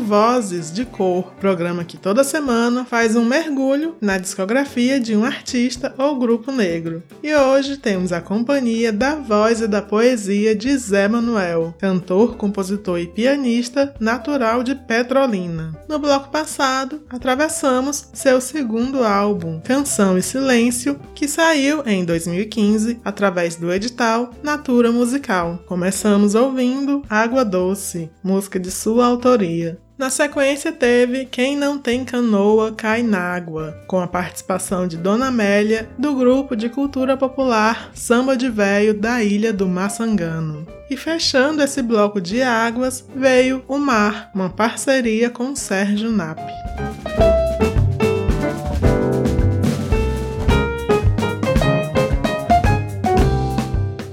Vozes 0.00 0.72
de 0.72 0.84
Cor, 0.84 1.32
programa 1.40 1.84
que 1.84 1.96
toda 1.96 2.24
semana 2.24 2.84
faz 2.84 3.16
um 3.16 3.24
mergulho 3.24 3.96
na 4.00 4.18
discografia 4.18 4.98
de 4.98 5.16
um 5.16 5.24
artista 5.24 5.94
ou 5.96 6.18
grupo 6.18 6.50
negro. 6.50 7.02
E 7.22 7.34
hoje 7.34 7.76
temos 7.76 8.12
a 8.12 8.20
companhia 8.20 8.92
da 8.92 9.14
voz 9.14 9.60
e 9.60 9.66
da 9.66 9.80
poesia 9.80 10.54
de 10.54 10.76
Zé 10.76 11.08
Manuel, 11.08 11.74
cantor, 11.78 12.36
compositor 12.36 12.98
e 12.98 13.06
pianista 13.06 13.94
natural 14.00 14.62
de 14.62 14.74
Petrolina. 14.74 15.78
No 15.88 15.98
bloco 15.98 16.30
passado, 16.30 17.02
atravessamos 17.08 18.08
seu 18.12 18.40
segundo 18.40 19.04
álbum, 19.04 19.60
Canção 19.60 20.18
e 20.18 20.22
Silêncio, 20.22 20.98
que 21.14 21.28
saiu 21.28 21.82
em 21.86 22.04
2015 22.04 23.00
através 23.04 23.56
do 23.56 23.72
edital 23.72 24.30
Natura 24.42 24.90
Musical. 24.90 25.62
Começamos 25.66 26.34
ouvindo 26.34 27.02
Água 27.08 27.44
Doce, 27.44 28.10
música 28.22 28.58
de 28.58 28.70
sua 28.70 29.06
autoria. 29.06 29.78
Na 29.96 30.10
sequência 30.10 30.72
teve 30.72 31.24
Quem 31.24 31.56
Não 31.56 31.78
Tem 31.78 32.04
Canoa 32.04 32.72
Cai 32.72 33.00
Nágua, 33.00 33.78
com 33.86 34.00
a 34.00 34.08
participação 34.08 34.88
de 34.88 34.96
Dona 34.96 35.28
Amélia, 35.28 35.88
do 35.96 36.16
grupo 36.16 36.56
de 36.56 36.68
cultura 36.68 37.16
popular 37.16 37.90
Samba 37.94 38.36
de 38.36 38.48
Véio 38.48 38.92
da 38.92 39.22
Ilha 39.22 39.52
do 39.52 39.68
Maçangano. 39.68 40.66
E 40.90 40.96
fechando 40.96 41.62
esse 41.62 41.80
bloco 41.80 42.20
de 42.20 42.42
águas 42.42 43.06
veio 43.14 43.64
O 43.68 43.78
Mar, 43.78 44.30
uma 44.34 44.50
parceria 44.50 45.30
com 45.30 45.54
Sérgio 45.54 46.10
Nap. 46.10 46.40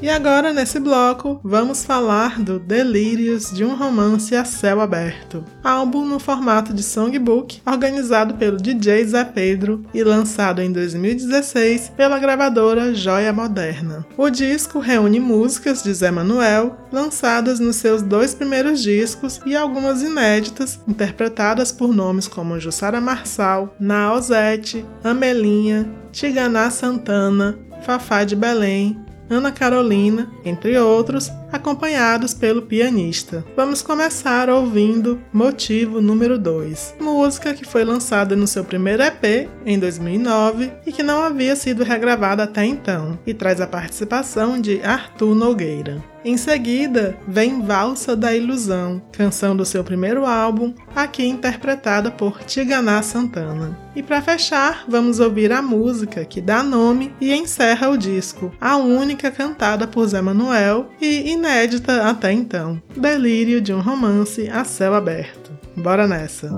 Agora, 0.10 0.52
nesse 0.52 0.80
bloco, 0.80 1.40
vamos 1.44 1.86
falar 1.86 2.40
do 2.42 2.60
Delírios 2.60 3.52
de 3.52 3.64
um 3.64 3.76
Romance 3.76 4.36
a 4.36 4.44
Céu 4.44 4.82
Aberto, 4.82 5.46
álbum 5.64 6.06
no 6.06 6.20
formato 6.20 6.74
de 6.74 6.82
songbook, 6.82 7.62
organizado 7.66 8.34
pelo 8.34 8.58
DJ 8.58 9.06
Zé 9.06 9.24
Pedro 9.24 9.86
e 9.94 10.04
lançado 10.04 10.60
em 10.60 10.72
2016 10.72 11.92
pela 11.96 12.18
gravadora 12.18 12.96
Joia 12.96 13.32
Moderna. 13.32 14.04
O 14.18 14.30
disco 14.30 14.80
reúne 14.80 15.20
músicas 15.20 15.84
de 15.84 15.94
Zé 15.94 16.10
Manuel, 16.10 16.78
lançadas 16.92 17.60
nos 17.60 17.76
seus 17.76 18.02
dois 18.02 18.34
primeiros 18.34 18.82
discos 18.82 19.40
e 19.46 19.56
algumas 19.56 20.02
inéditas, 20.02 20.80
interpretadas 20.88 21.72
por 21.72 21.94
nomes 21.94 22.28
como 22.28 22.60
Jussara 22.60 23.00
Marçal, 23.00 23.76
Naozete, 23.80 24.84
Amelinha, 25.04 25.88
Tiganá 26.12 26.72
Santana, 26.72 27.58
Fafá 27.84 28.24
de 28.24 28.36
Belém, 28.36 29.00
Ana 29.32 29.54
Carolina, 29.54 30.30
entre 30.44 30.78
outros, 30.78 31.32
acompanhados 31.52 32.34
pelo 32.34 32.62
pianista. 32.62 33.44
Vamos 33.56 33.82
começar 33.82 34.50
ouvindo 34.50 35.22
Motivo 35.34 36.02
número 36.02 36.38
2, 36.38 36.96
música 37.00 37.54
que 37.54 37.66
foi 37.66 37.84
lançada 37.84 38.36
no 38.36 38.48
seu 38.48 38.64
primeiro 38.64 39.04
EP 39.04 39.50
em 39.66 39.78
2009 39.78 40.72
e 40.86 40.92
que 40.92 41.04
não 41.04 41.24
havia 41.24 41.56
sido 41.56 41.84
regravada 41.84 42.44
até 42.44 42.66
então, 42.66 43.20
e 43.26 43.34
traz 43.34 43.60
a 43.60 43.68
participação 43.68 44.60
de 44.60 44.82
Arthur 44.84 45.36
Nogueira. 45.36 46.12
Em 46.24 46.38
seguida, 46.38 47.18
vem 47.28 47.64
Valsa 47.64 48.16
da 48.16 48.36
Ilusão, 48.36 49.02
canção 49.12 49.56
do 49.56 49.66
seu 49.66 49.84
primeiro 49.84 50.24
álbum, 50.24 50.72
aqui 50.96 51.26
interpretada 51.26 52.12
por 52.12 52.44
Tiganá 52.44 53.02
Santana. 53.02 53.76
E 53.96 54.04
para 54.04 54.22
fechar, 54.22 54.86
vamos 54.88 55.20
ouvir 55.20 55.52
a 55.52 55.64
música 55.64 56.24
que 56.24 56.40
dá 56.40 56.62
nome 56.62 57.12
e 57.20 57.34
encerra 57.34 57.90
o 57.90 57.98
disco, 57.98 58.54
a 58.62 58.78
única 58.78 59.32
cantada 59.32 59.88
por 59.88 60.06
Zé 60.08 60.22
Manuel 60.22 60.92
e 61.02 61.32
inédita 61.42 62.08
até 62.08 62.32
então, 62.32 62.80
Delírio 62.96 63.60
de 63.60 63.74
um 63.74 63.82
romance 63.82 64.48
a 64.50 64.64
céu 64.64 64.94
aberto. 64.94 65.52
Bora 65.76 66.08
nessa! 66.08 66.50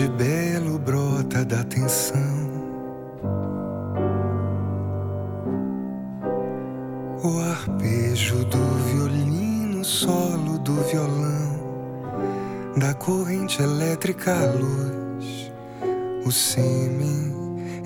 de 0.00 0.08
belo 0.08 0.78
brota 0.78 1.44
da 1.44 1.62
tensão. 1.64 2.16
O 7.22 7.38
arpejo 7.50 8.44
do 8.46 8.64
violino, 8.86 9.84
solo 9.84 10.58
do 10.60 10.74
violão, 10.84 11.49
da 12.76 12.94
corrente 12.94 13.62
elétrica 13.62 14.32
à 14.32 14.52
luz, 14.52 15.52
o 16.24 16.30
sêmen 16.30 17.34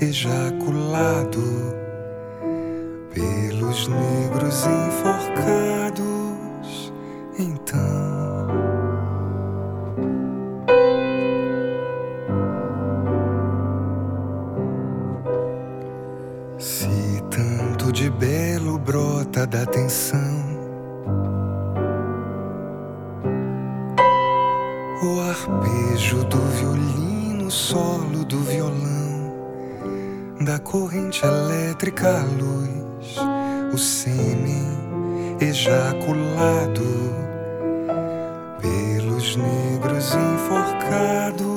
ejaculado 0.00 1.42
pelos 3.12 3.88
negros 3.88 4.64
enforcados. 4.66 5.44
Então. 7.38 8.14
da 19.46 19.66
tensão. 19.66 20.23
Do 26.12 26.38
violino, 26.58 27.50
solo 27.50 28.24
do 28.26 28.38
violão, 28.40 29.32
da 30.44 30.58
corrente 30.58 31.24
elétrica 31.24 32.18
à 32.18 32.22
luz, 32.24 33.16
o 33.72 33.78
sêmen 33.78 34.68
ejaculado 35.40 36.84
pelos 38.60 39.36
negros 39.36 40.14
enforcados. 40.14 41.53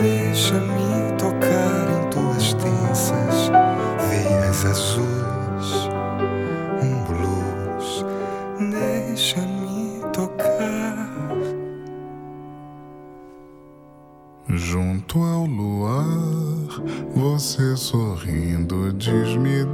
Deixa-me 0.00 1.12
tocar 1.18 1.88
em 1.90 2.10
tuas 2.10 2.54
tensas 2.54 3.50
veias 4.08 4.64
azuis, 4.64 5.88
um 6.80 7.02
blues. 7.04 8.04
Deixa-me 8.70 10.00
tocar 10.12 11.08
junto 14.48 15.18
ao 15.20 15.46
luar. 15.46 16.68
Você 17.14 17.76
sorrindo 17.76 18.92
diz-me 18.92 19.64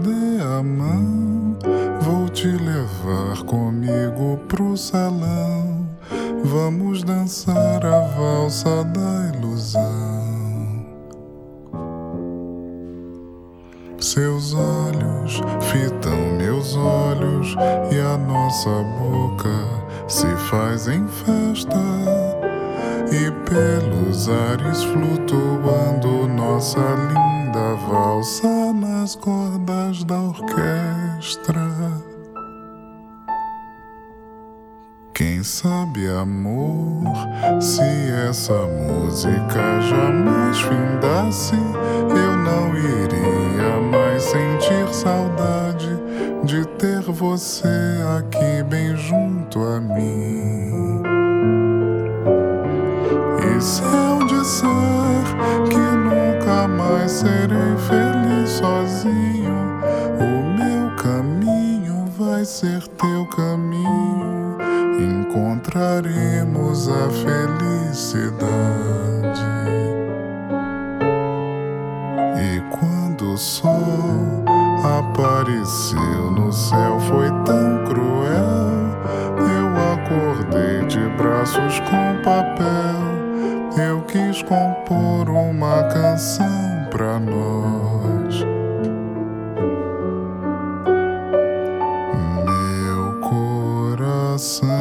sun. 94.45 94.74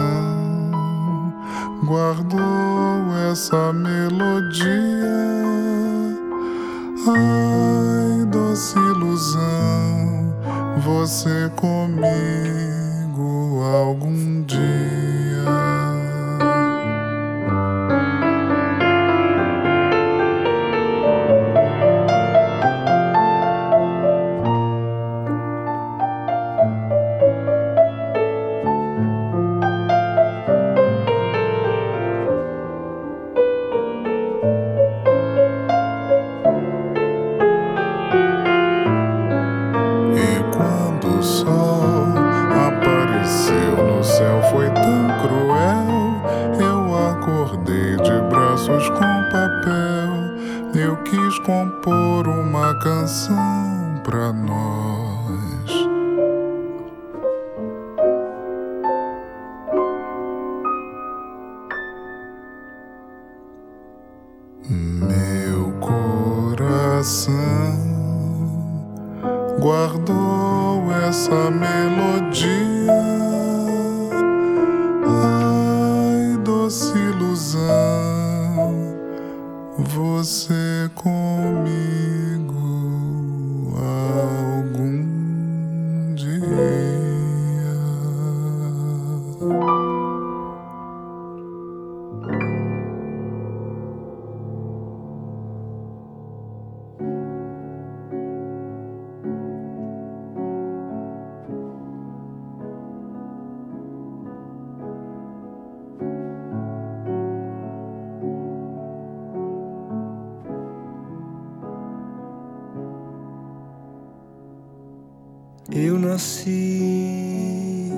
Eu 115.71 115.97
nasci 115.97 117.89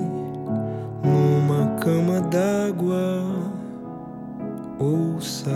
numa 1.02 1.76
cama 1.80 2.20
d'água, 2.20 3.24
ouça, 4.78 5.50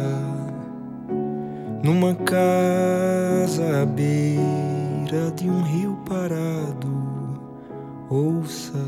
numa 1.85 2.13
casa 2.17 3.83
à 3.83 3.87
beira 3.87 5.31
de 5.37 5.49
um 5.49 5.63
rio 5.63 5.97
parado, 6.05 7.41
ouça, 8.09 8.85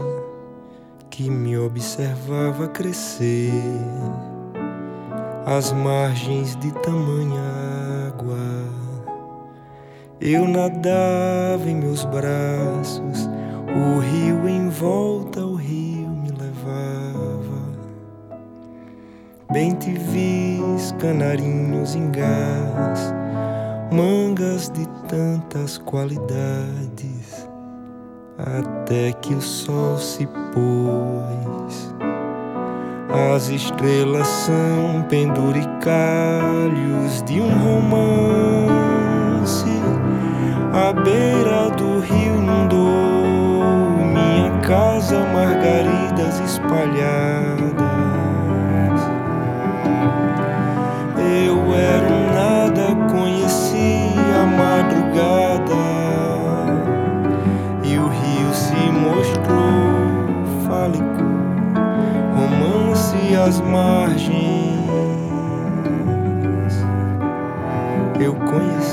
que 1.09 1.31
me 1.31 1.57
observava 1.57 2.67
crescer. 2.67 3.53
Às 5.47 5.71
margens 5.73 6.57
de 6.57 6.73
tamanha 6.73 7.62
eu 10.25 10.47
nadava 10.47 11.69
em 11.69 11.75
meus 11.75 12.05
braços, 12.05 13.29
o 13.67 13.99
rio 13.99 14.49
em 14.49 14.69
volta, 14.69 15.41
o 15.41 15.57
rio 15.57 16.11
me 16.11 16.31
levava. 16.31 17.59
Bem 19.51 19.75
te 19.75 19.91
vis, 19.91 20.95
canarinhos 21.01 21.97
em 21.97 22.09
gás, 22.13 23.13
mangas 23.91 24.71
de 24.71 24.87
tantas 25.09 25.77
qualidades, 25.79 27.49
até 28.39 29.11
que 29.15 29.35
o 29.35 29.41
sol 29.41 29.99
se 29.99 30.25
pôs. 30.55 31.93
As 33.35 33.49
estrelas 33.49 34.29
são 34.29 35.03
penduricalhos 35.09 37.25
de 37.25 37.41
um 37.41 37.51
romance. 37.59 39.82
A 40.75 40.91
beira 40.91 41.69
do 41.77 42.01
rio 42.01 42.37
inundou 42.37 43.63
minha 44.07 44.59
casa, 44.63 45.19
margaridas 45.27 46.41
espalhadas. 46.41 47.73
Eu 51.19 51.75
era 51.75 52.11
um 52.11 52.33
nada, 52.33 52.95
conheci 53.11 54.15
a 54.35 54.47
madrugada 54.47 55.83
e 57.85 57.99
o 57.99 58.09
rio 58.09 58.55
se 58.55 58.91
mostrou 58.93 59.93
fálico 60.67 61.23
romance 62.35 63.37
às 63.37 63.61
margens. 63.61 64.73
Eu 68.19 68.35
conheci 68.37 68.92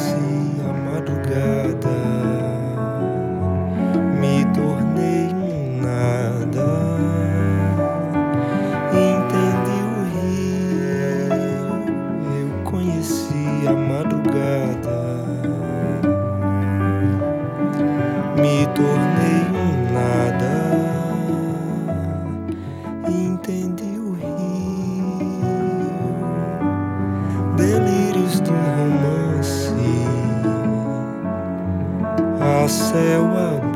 céu 32.69 33.25
aberto, 33.35 33.68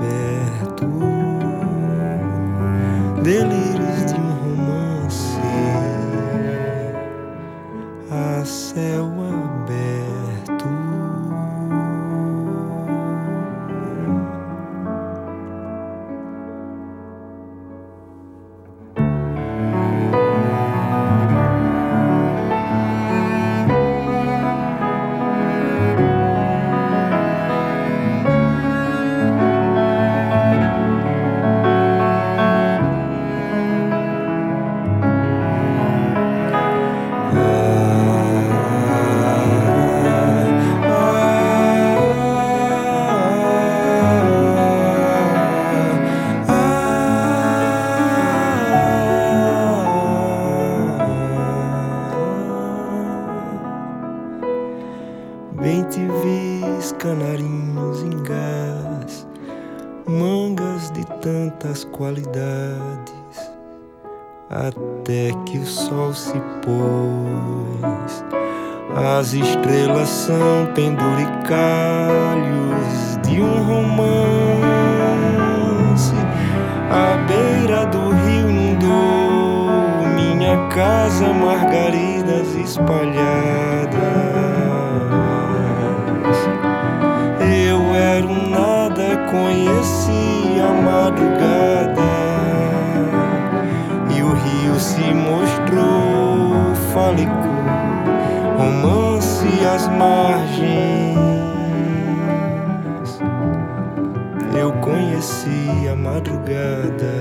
conheci 104.81 105.87
a 105.91 105.95
madrugada, 105.95 107.15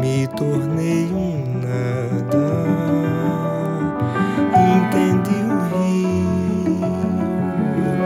me 0.00 0.26
tornei 0.36 1.12
um 1.12 1.60
nada, 1.62 2.46
entendi 4.76 5.36
o 5.44 5.58
rio, 5.70 6.90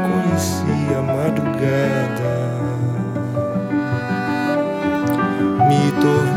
conheci 0.08 0.94
a 0.94 1.02
madrugada, 1.02 2.34
me 5.68 5.82
tornei 6.00 6.29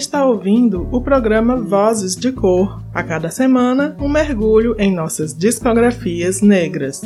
está 0.00 0.24
ouvindo 0.24 0.88
o 0.90 1.02
programa 1.02 1.56
Vozes 1.56 2.16
de 2.16 2.32
Cor. 2.32 2.82
A 2.94 3.02
cada 3.02 3.28
semana, 3.28 3.94
um 4.00 4.08
mergulho 4.08 4.74
em 4.78 4.90
nossas 4.90 5.34
discografias 5.36 6.40
negras. 6.40 7.02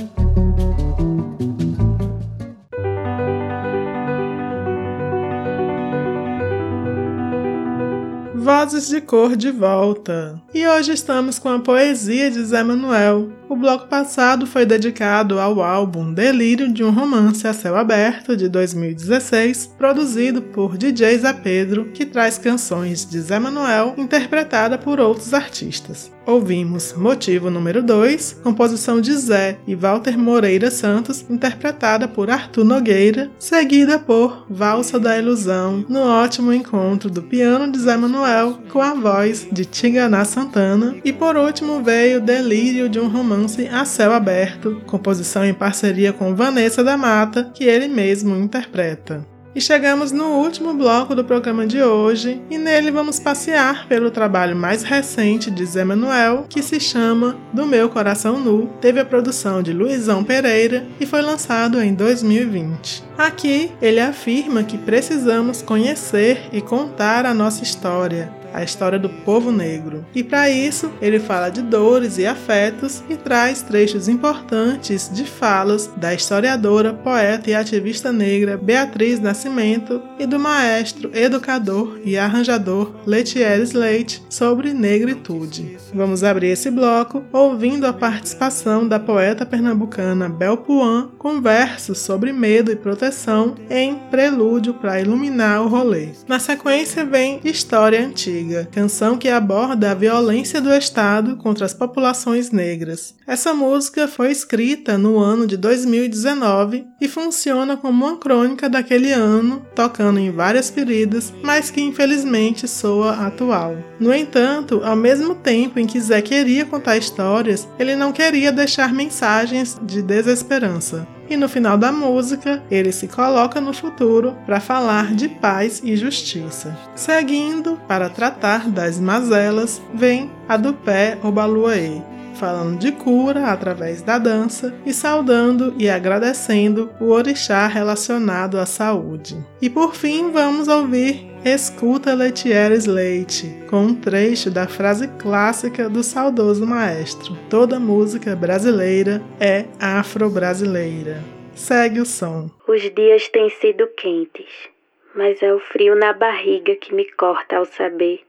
Vozes 8.33 8.89
de 8.89 9.01
Cor 9.01 9.35
de 9.35 9.51
volta. 9.51 10.41
E 10.55 10.65
hoje 10.65 10.93
estamos 10.93 11.41
com 11.41 11.49
a 11.49 11.59
poesia 11.59 12.31
de 12.31 12.45
Zé 12.45 12.63
Manuel. 12.63 13.33
O 13.55 13.57
bloco 13.57 13.87
passado 13.87 14.49
foi 14.49 14.67
dedicado 14.67 15.39
ao 15.39 15.63
álbum 15.63 16.13
Delírio 16.13 16.73
de 16.73 16.83
um 16.83 16.91
Romance 16.91 17.47
a 17.47 17.53
Céu 17.53 17.77
Aberto 17.77 18.37
de 18.37 18.49
2016, 18.49 19.75
produzido 19.79 20.43
por 20.43 20.77
DJ 20.77 21.19
Zé 21.19 21.33
Pedro, 21.33 21.85
que 21.95 22.05
traz 22.05 22.37
canções 22.37 23.09
de 23.09 23.21
Zé 23.21 23.39
Manuel 23.39 23.95
interpretada 23.97 24.77
por 24.77 24.99
outros 24.99 25.33
artistas. 25.33 26.13
Ouvimos 26.27 26.95
Motivo 26.95 27.51
número 27.51 27.83
2, 27.83 28.41
composição 28.43 28.99
de 29.01 29.13
Zé 29.13 29.59
e 29.67 29.75
Walter 29.75 30.19
Moreira 30.19 30.71
Santos, 30.71 31.25
interpretada 31.29 32.09
por 32.09 32.31
Arthur 32.31 32.65
Nogueira, 32.65 33.31
seguida 33.39 33.99
por 33.99 34.47
Valsa 34.49 34.99
da 34.99 35.19
Ilusão, 35.19 35.85
no 35.87 36.01
ótimo 36.01 36.53
encontro 36.53 37.11
do 37.11 37.23
piano 37.23 37.71
de 37.71 37.79
Zé 37.79 37.97
Manuel 37.97 38.59
com 38.71 38.81
a 38.81 38.95
voz 38.95 39.47
de 39.53 39.67
Tiganá 39.67 40.25
Santana, 40.25 40.97
e 41.05 41.13
por 41.13 41.37
último 41.37 41.83
veio 41.83 42.23
Delírio 42.23 42.89
de 42.89 42.99
um 42.99 43.09
Romance 43.09 43.44
a 43.71 43.85
Céu 43.85 44.13
Aberto, 44.13 44.83
composição 44.87 45.45
em 45.45 45.53
parceria 45.53 46.13
com 46.13 46.35
Vanessa 46.35 46.83
da 46.83 46.97
Mata, 46.97 47.51
que 47.55 47.65
ele 47.65 47.89
mesmo 47.89 48.35
interpreta. 48.37 49.25
E 49.55 49.61
chegamos 49.61 50.11
no 50.11 50.25
último 50.41 50.75
bloco 50.75 51.15
do 51.15 51.23
programa 51.23 51.65
de 51.65 51.81
hoje, 51.81 52.43
e 52.51 52.59
nele 52.59 52.91
vamos 52.91 53.21
passear 53.21 53.87
pelo 53.87 54.11
trabalho 54.11 54.57
mais 54.57 54.83
recente 54.83 55.49
de 55.49 55.65
Zé 55.65 55.85
Manuel, 55.85 56.47
que 56.49 56.61
se 56.61 56.81
chama 56.81 57.37
Do 57.53 57.65
Meu 57.65 57.89
Coração 57.89 58.41
Nu. 58.41 58.67
Teve 58.81 58.99
a 58.99 59.05
produção 59.05 59.63
de 59.63 59.73
Luizão 59.73 60.25
Pereira 60.25 60.85
e 60.99 61.07
foi 61.07 61.23
lançado 61.23 61.81
em 61.81 61.95
2020. 61.95 63.05
Aqui 63.17 63.71
ele 63.81 64.01
afirma 64.01 64.65
que 64.65 64.77
precisamos 64.77 65.63
conhecer 65.63 66.49
e 66.53 66.61
contar 66.61 67.25
a 67.25 67.33
nossa 67.33 67.63
história, 67.63 68.33
a 68.55 68.63
história 68.63 68.99
do 68.99 69.09
povo 69.09 69.51
negro. 69.51 70.07
E 70.15 70.23
para 70.23 70.49
isso, 70.49 70.93
ele 71.03 71.19
fala 71.19 71.51
de 71.51 71.61
dores 71.61 72.17
e 72.19 72.25
afetos 72.25 73.03
e 73.11 73.17
traz 73.17 73.61
trechos 73.63 74.09
importantes 74.09 75.11
de 75.13 75.25
falas 75.25 75.91
da 75.97 76.15
historiadora, 76.15 76.95
poeta 76.95 77.51
e 77.51 77.55
ativista 77.55 78.13
negra 78.13 78.57
Beatriz 78.57 79.19
Nascimento 79.19 80.01
e 80.19 80.27
do 80.27 80.39
maestro, 80.39 81.11
educador 81.13 81.99
e 82.05 82.17
arranjador 82.17 82.93
Letieres 83.05 83.73
Leite 83.73 84.23
sobre 84.31 84.73
negritude. 84.73 85.77
Vamos 85.93 86.23
abrir 86.23 86.49
esse 86.49 86.71
bloco 86.71 87.25
ouvindo 87.33 87.87
a 87.87 87.93
participação 87.93 88.87
da 88.87 89.01
poeta 89.01 89.45
pernambucana 89.45 90.29
Bel 90.29 90.59
Puan 90.59 91.11
com 91.19 91.41
versos 91.41 91.99
sobre 91.99 92.33
medo 92.33 92.71
e 92.71 92.77
proteção 92.77 93.57
em 93.69 93.97
Prelúdio 94.11 94.75
para 94.75 95.01
iluminar 95.01 95.63
o 95.63 95.69
rolê. 95.69 96.11
Na 96.29 96.39
sequência 96.39 97.05
vem 97.05 97.41
História 97.45 98.05
Antiga 98.05 98.44
Canção 98.71 99.17
que 99.17 99.29
aborda 99.29 99.91
a 99.91 99.95
violência 99.95 100.61
do 100.61 100.73
Estado 100.73 101.37
contra 101.37 101.65
as 101.65 101.73
populações 101.73 102.51
negras. 102.51 103.15
Essa 103.27 103.55
música 103.55 104.07
foi 104.07 104.31
escrita 104.31 104.99
no 104.99 105.19
ano 105.19 105.47
de 105.47 105.57
2019 105.57 106.87
e 107.01 107.09
funciona 107.09 107.77
como 107.77 108.05
uma 108.05 108.19
crônica 108.19 108.69
daquele 108.69 109.13
ano, 109.13 109.65
tocando 109.75 110.19
em 110.19 110.31
várias 110.31 110.71
feridas, 110.71 111.33
mas 111.43 111.71
que 111.71 111.81
infelizmente 111.81 112.69
soa 112.69 113.27
atual. 113.27 113.77
No 113.99 114.13
entanto, 114.13 114.83
ao 114.85 114.97
mesmo 114.97 115.35
tempo 115.35 115.79
em 115.79 115.87
que 115.87 116.01
Zé 116.01 116.21
queria 116.21 116.67
contar 116.67 116.97
histórias, 116.97 117.67
ele 117.79 117.97
não 117.97 118.13
queria 118.13 118.53
deixar 118.53 118.93
mensagens 118.93 119.79
de 119.83 120.03
desesperança 120.03 121.07
e 121.29 121.37
no 121.37 121.49
final 121.49 121.77
da 121.77 121.91
música 121.91 122.63
ele 122.71 122.93
se 122.93 123.09
coloca 123.09 123.61
no 123.61 123.73
futuro 123.73 124.37
para 124.47 124.61
falar 124.61 125.15
de 125.15 125.29
paz 125.29 125.81
e 125.85 125.97
justiça. 125.97 126.77
Seguindo, 126.95 127.79
para 127.89 128.09
tratar 128.09 128.69
das 128.69 128.99
mazelas, 128.99 129.81
vem 129.93 130.31
a 130.49 130.57
do 130.57 130.75
pé 130.75 131.19
Obaluaê, 131.23 132.03
falando 132.35 132.79
de 132.79 132.93
cura 132.93 133.47
através 133.47 134.03
da 134.03 134.19
dança 134.19 134.75
e 134.85 134.93
saudando 134.93 135.75
e 135.79 135.89
agradecendo 135.89 136.91
o 137.01 137.11
orixá 137.11 137.67
relacionado 137.67 138.59
à 138.59 138.67
saúde. 138.67 139.37
E 139.61 139.71
por 139.71 139.95
fim, 139.95 140.31
vamos 140.31 140.69
ouvir 140.69 141.35
Escuta 141.45 142.15
Letieres 142.15 142.87
Leite, 142.87 143.47
com 143.69 143.83
um 143.83 143.95
trecho 143.95 144.51
da 144.51 144.67
frase 144.67 145.09
clássica 145.19 145.91
do 145.91 146.03
saudoso 146.03 146.67
maestro: 146.67 147.37
Toda 147.51 147.79
música 147.79 148.35
brasileira 148.35 149.21
é 149.39 149.67
afro-brasileira. 149.79 151.23
Segue 151.55 152.01
o 152.01 152.07
som. 152.07 152.49
Os 152.67 152.81
dias 152.95 153.29
têm 153.29 153.51
sido 153.51 153.87
quentes, 153.89 154.71
mas 155.15 155.43
é 155.43 155.53
o 155.53 155.61
frio 155.61 155.95
na 155.95 156.15
barriga 156.15 156.75
que 156.77 156.95
me 156.95 157.05
corta 157.13 157.59
ao 157.59 157.67
saber 157.67 158.23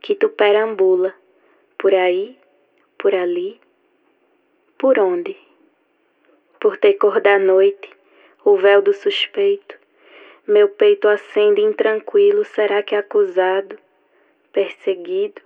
que 0.00 0.16
tu 0.16 0.28
perambula 0.28 1.14
por 1.78 1.94
aí, 1.94 2.36
por 3.00 3.14
ali, 3.14 3.58
por 4.76 4.98
onde? 4.98 5.34
Por 6.60 6.76
ter 6.76 6.94
cor 6.98 7.18
da 7.18 7.38
noite, 7.38 7.88
o 8.44 8.58
véu 8.58 8.82
do 8.82 8.92
suspeito, 8.92 9.74
meu 10.46 10.68
peito 10.68 11.08
acende 11.08 11.62
intranquilo, 11.62 12.44
será 12.44 12.82
que 12.82 12.94
acusado, 12.94 13.78
perseguido? 14.52 15.40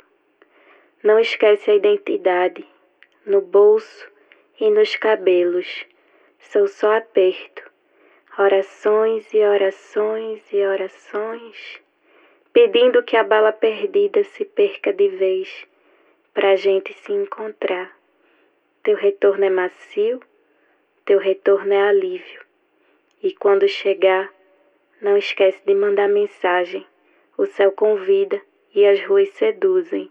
Não 1.01 1.17
esquece 1.21 1.71
a 1.71 1.77
identidade, 1.77 2.67
no 3.25 3.41
bolso 3.41 4.11
e 4.59 4.69
nos 4.69 4.97
cabelos. 4.97 5.87
Sou 6.41 6.67
só 6.67 6.97
aperto, 6.97 7.71
orações 8.37 9.33
e 9.33 9.39
orações 9.45 10.43
e 10.53 10.61
orações, 10.61 11.81
pedindo 12.53 13.01
que 13.05 13.17
a 13.17 13.23
bala 13.23 13.53
perdida 13.53 14.25
se 14.25 14.45
perca 14.45 14.93
de 14.93 15.07
vez, 15.07 15.69
pra 16.35 16.57
gente 16.57 16.93
se 16.93 17.13
encontrar. 17.13 17.97
Teu 18.83 18.97
retorno 18.97 19.45
é 19.45 19.51
macio, 19.51 20.21
teu 21.07 21.19
retorno 21.19 21.73
é 21.73 21.89
alívio, 21.89 22.45
e 23.23 23.33
quando 23.33 23.67
chegar, 23.69 24.31
não 25.01 25.17
esquece 25.17 25.65
de 25.65 25.75
mandar 25.75 26.09
mensagem. 26.09 26.87
O 27.39 27.47
céu 27.47 27.73
convida 27.73 28.41
e 28.75 28.85
as 28.85 29.03
ruas 29.05 29.31
seduzem. 29.31 30.11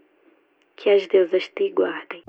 Que 0.76 0.90
as 0.90 1.06
deusas 1.06 1.48
te 1.48 1.70
guardem. 1.70 2.24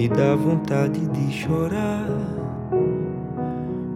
Me 0.00 0.08
dá 0.08 0.34
vontade 0.34 0.98
de 1.08 1.30
chorar. 1.30 2.08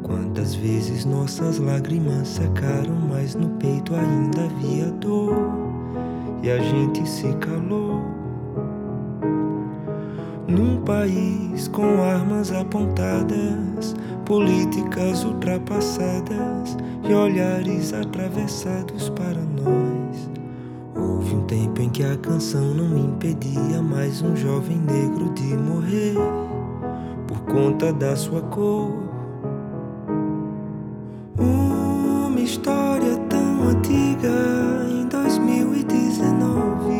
Quantas 0.03 0.55
vezes 0.55 1.07
nossas 1.07 1.59
lágrimas 1.59 2.29
secaram, 2.29 2.95
mas 3.09 3.35
no 3.35 3.49
peito 3.53 3.95
ainda 3.95 4.45
havia 4.45 4.91
dor. 5.01 5.35
E 6.43 6.51
a 6.51 6.59
gente 6.59 7.09
se 7.09 7.33
calou. 7.37 8.03
Num 10.47 10.83
país 10.83 11.69
com 11.69 12.03
armas 12.03 12.53
apontadas, 12.53 13.97
políticas 14.27 15.25
ultrapassadas 15.25 16.77
e 17.09 17.15
olhares 17.15 17.95
atravessados 17.95 19.09
para 19.09 19.41
nós. 19.41 19.94
Tempo 21.47 21.83
em 21.83 21.91
que 21.91 22.03
a 22.03 22.17
canção 22.17 22.73
não 22.73 22.97
impedia 22.97 23.83
mais 23.83 24.23
um 24.23 24.35
jovem 24.35 24.79
negro 24.79 25.29
de 25.35 25.55
morrer 25.55 26.15
por 27.29 27.39
conta 27.43 27.93
da 27.93 28.17
sua 28.17 28.41
cor. 28.41 28.91
Uma 31.39 32.41
história 32.41 33.19
tão 33.29 33.69
antiga 33.69 34.31
em 34.91 35.07
2019 35.07 36.95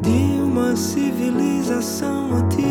de 0.00 0.40
uma 0.42 0.74
civilização 0.74 2.32
antiga 2.36 2.67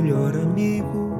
melhor 0.00 0.36
amigo. 0.36 1.10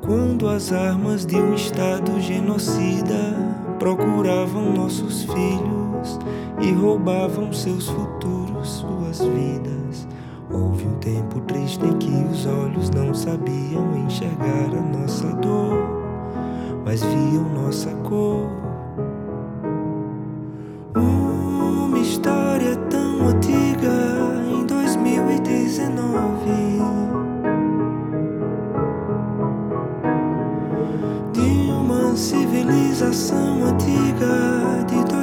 Quando 0.00 0.48
as 0.48 0.72
armas 0.72 1.26
de 1.26 1.36
um 1.36 1.54
Estado 1.54 2.20
genocida 2.20 3.34
procuravam 3.80 4.72
nossos 4.72 5.24
filhos 5.24 6.18
e 6.60 6.70
roubavam 6.70 7.52
seus 7.52 7.88
futuros, 7.88 8.68
suas 8.68 9.18
vidas. 9.18 10.06
Houve 10.52 10.86
um 10.86 10.94
tempo 10.98 11.40
triste 11.40 11.84
em 11.84 11.98
que 11.98 12.10
os 12.30 12.46
olhos 12.46 12.90
não 12.90 13.12
sabiam 13.12 13.96
enxergar 14.06 14.70
a 14.72 14.98
nossa 14.98 15.28
dor, 15.36 15.74
mas 16.84 17.02
viam 17.02 17.48
nossa 17.54 17.90
cor. 18.08 18.61
civilização 32.92 33.64
antiga 33.64 34.84
de 34.86 35.02
dois 35.10 35.21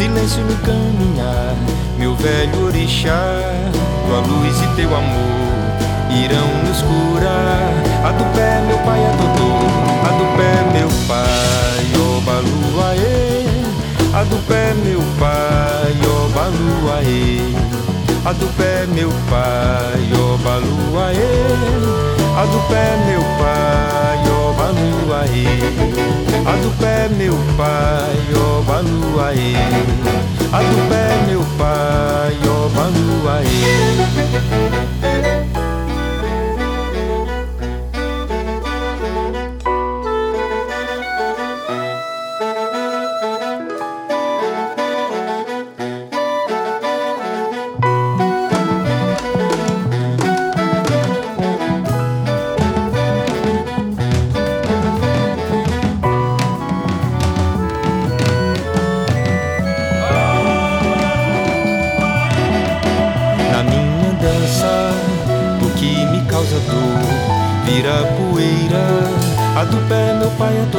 silêncio 0.00 0.42
no 0.44 0.56
caminhar, 0.60 1.54
meu 1.98 2.14
velho 2.14 2.64
orixá, 2.64 3.22
tua 4.06 4.20
luz 4.20 4.58
e 4.62 4.66
teu 4.74 4.96
amor 4.96 5.60
irão 6.10 6.48
nos 6.64 6.80
curar. 6.80 7.70
A 8.02 8.10
do 8.12 8.24
pé, 8.34 8.62
meu 8.66 8.78
pai 8.78 8.98
é 8.98 9.10
Dodô, 9.18 9.52
a 10.02 10.10
do 10.16 10.24
pé, 10.38 10.52
meu 10.72 10.88
pai, 11.06 12.16
Obaluaê. 12.16 13.44
A 14.14 14.24
do 14.24 14.38
pé, 14.48 14.72
meu 14.72 15.02
pai, 15.18 15.94
Obaluaê. 16.24 17.79
A 18.22 18.32
do 18.32 18.46
pé, 18.56 18.86
meu 18.86 19.10
pai, 19.30 20.12
Obaluaê. 20.12 21.16
A 22.36 22.44
do 22.44 22.60
pé, 22.68 22.96
meu 23.06 23.22
pai, 23.40 24.20
Obaluaê. 24.28 25.46
A 26.46 26.52
do 26.62 26.70
pé, 26.78 27.08
meu 27.16 27.34
pai, 27.56 28.18
Obaluaê. 28.36 29.54
A 30.52 30.58
do 30.58 30.88
pé, 30.90 31.04
meu 31.28 31.44
pai, 31.56 31.80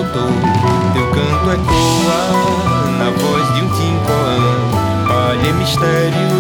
Teu 0.02 1.06
canto 1.12 1.52
ecoa 1.52 2.22
na 2.98 3.12
voz 3.22 3.54
de 3.54 3.62
um 3.62 3.70
timpão. 3.70 5.08
Palha 5.08 5.54
mistério 5.54 6.31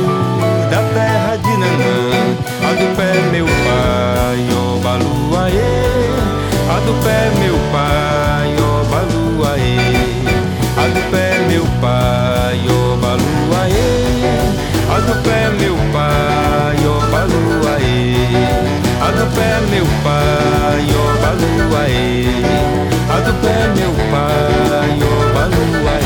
Obaluaê. 25.03 26.01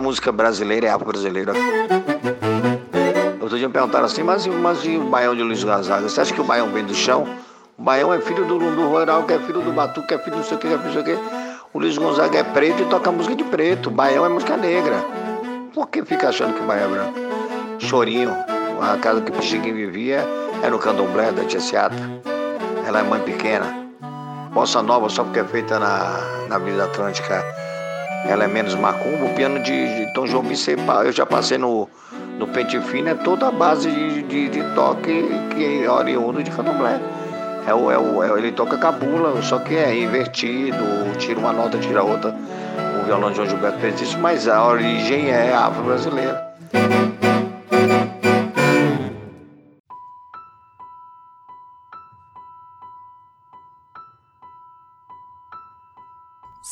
música 0.00 0.30
brasileira 0.30 0.86
é 0.86 0.90
afro-brasileira. 0.90 1.52
Outro 3.40 3.56
dia 3.56 3.68
me 3.68 3.72
perguntaram 3.72 4.04
assim, 4.04 4.22
mas, 4.22 4.46
mas 4.46 4.84
e 4.84 4.98
o 4.98 5.04
baião 5.04 5.34
de 5.34 5.42
Luiz 5.42 5.64
Gonzaga? 5.64 6.06
Você 6.06 6.20
acha 6.20 6.34
que 6.34 6.40
o 6.40 6.44
baião 6.44 6.68
vem 6.68 6.84
do 6.84 6.94
chão? 6.94 7.26
O 7.78 7.82
baião 7.82 8.12
é 8.12 8.20
filho 8.20 8.44
do 8.44 8.56
Lundu 8.56 8.86
Rural, 8.88 9.24
que 9.24 9.32
é 9.32 9.38
filho 9.38 9.62
do 9.62 9.72
Batu, 9.72 10.02
que 10.02 10.12
é 10.12 10.18
filho 10.18 10.36
do 10.36 10.44
sei 10.44 10.56
o 10.56 10.60
que, 10.60 10.68
que 10.68 10.74
é 10.74 10.78
filho 10.78 10.90
do 10.90 10.92
sei 10.92 11.02
o 11.02 11.04
que. 11.04 11.18
O 11.72 11.78
Luiz 11.78 11.96
Gonzaga 11.96 12.38
é 12.38 12.44
preto 12.44 12.82
e 12.82 12.84
toca 12.84 13.10
música 13.10 13.34
de 13.34 13.44
preto. 13.44 13.88
O 13.88 13.92
baião 13.92 14.26
é 14.26 14.28
música 14.28 14.58
negra. 14.58 15.02
Por 15.72 15.88
que 15.88 16.04
fica 16.04 16.28
achando 16.28 16.54
que 16.54 16.62
o 16.62 16.66
baião 16.66 16.84
é 16.84 16.88
branco? 16.88 17.18
Chorinho, 17.78 18.36
a 18.80 18.96
casa 18.98 19.20
que 19.20 19.30
o 19.30 19.34
Pixinguinho 19.34 19.76
vivia 19.76 20.24
é 20.62 20.70
no 20.70 20.78
candomblé 20.78 21.32
da 21.32 21.44
Tia 21.44 21.60
Seata. 21.60 21.96
Ela 22.86 23.00
é 23.00 23.02
mãe 23.02 23.20
pequena. 23.20 23.84
Bossa 24.52 24.82
Nova, 24.82 25.08
só 25.08 25.24
porque 25.24 25.40
é 25.40 25.44
feita 25.44 25.78
na, 25.78 26.46
na 26.48 26.58
Vida 26.58 26.84
Atlântica 26.84 27.44
ela 28.26 28.44
é 28.44 28.48
menos 28.48 28.74
macumba. 28.74 29.26
O 29.26 29.34
piano 29.34 29.60
de, 29.60 30.06
de 30.06 30.12
Tom 30.12 30.26
Vicente, 30.42 30.82
eu 31.04 31.12
já 31.12 31.26
passei 31.26 31.58
no, 31.58 31.88
no 32.38 32.46
Pente 32.48 32.80
Fino, 32.80 33.10
é 33.10 33.14
toda 33.14 33.48
a 33.48 33.50
base 33.50 33.90
de, 33.90 34.22
de, 34.22 34.48
de 34.48 34.62
toque 34.74 35.24
que 35.54 35.84
é 35.84 35.90
oriundo 35.90 36.42
de 36.42 36.50
candomblé. 36.50 37.00
É 37.66 37.74
o, 37.74 37.90
é 37.90 37.98
o, 37.98 38.22
é, 38.22 38.38
ele 38.38 38.52
toca 38.52 38.76
cabula, 38.76 39.40
só 39.42 39.58
que 39.58 39.74
é 39.74 39.96
invertido, 39.96 40.76
tira 41.18 41.38
uma 41.38 41.52
nota, 41.52 41.78
tira 41.78 42.02
outra. 42.02 42.34
O 43.00 43.06
violão 43.06 43.30
de 43.30 43.36
João 43.36 43.48
Gilberto 43.48 43.78
fez 43.78 44.00
isso, 44.00 44.18
mas 44.18 44.46
a 44.48 44.66
origem 44.66 45.30
é 45.30 45.54
afro-brasileira. 45.54 46.53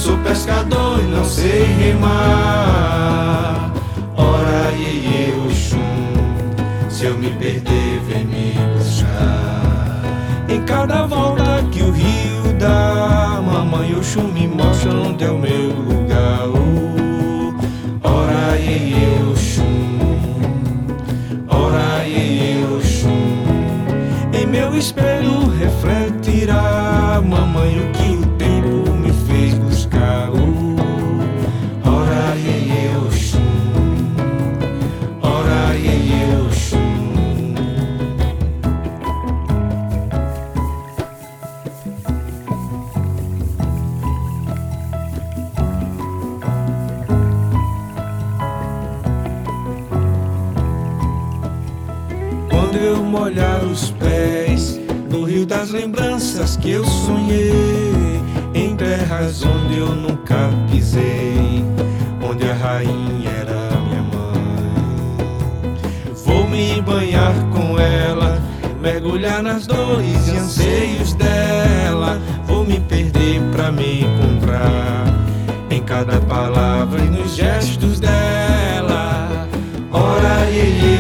Sou 0.01 0.17
pescador 0.19 0.99
e 0.99 1.03
não 1.03 1.25
sei 1.25 1.65
remar. 1.65 3.71
Ora 4.17 4.73
eu 4.73 5.51
chum, 5.51 5.79
se 6.89 7.05
eu 7.05 7.19
me 7.19 7.31
perder 7.31 8.01
vem 8.09 8.25
me 8.25 8.55
buscar. 8.79 10.03
Em 10.49 10.65
cada 10.65 11.07
volta 11.07 11.63
que 11.71 11.83
o 11.83 11.91
rio 11.91 12.55
dá, 12.59 13.43
mamãe 13.45 13.95
Oxum 13.95 14.33
me 14.33 14.49
mostra 14.49 14.91
onde 14.91 15.25
é 15.25 15.31
o 15.31 15.39
meu 15.39 15.69
lugar. 15.69 16.49
Oh, 16.49 18.09
ora 18.09 18.59
eu 18.59 19.31
meu 24.51 24.77
espelho 24.77 25.49
refletirá, 25.59 27.23
mamãe, 27.25 27.79
o 27.79 27.93
que 27.93 28.00
das 55.61 55.73
lembranças 55.73 56.57
que 56.57 56.71
eu 56.71 56.83
sonhei, 56.87 58.19
em 58.55 58.75
terras 58.77 59.45
onde 59.45 59.77
eu 59.77 59.95
nunca 59.95 60.49
pisei, 60.71 61.63
onde 62.23 62.51
a 62.51 62.55
rainha 62.55 63.29
era 63.29 63.79
minha 63.83 64.03
mãe. 64.03 64.97
Vou 66.25 66.49
me 66.49 66.81
banhar 66.81 67.35
com 67.53 67.79
ela, 67.79 68.41
mergulhar 68.81 69.43
nas 69.43 69.67
dores 69.67 70.29
e 70.29 70.39
anseios 70.39 71.13
dela, 71.13 72.19
vou 72.47 72.65
me 72.65 72.81
perder 72.81 73.43
pra 73.53 73.71
me 73.71 74.05
encontrar 74.05 75.05
em 75.69 75.83
cada 75.83 76.21
palavra 76.23 77.03
e 77.03 77.11
nos 77.11 77.37
gestos 77.37 78.01
dela. 78.01 79.47
Ora, 79.93 80.51
eu 80.51 81.00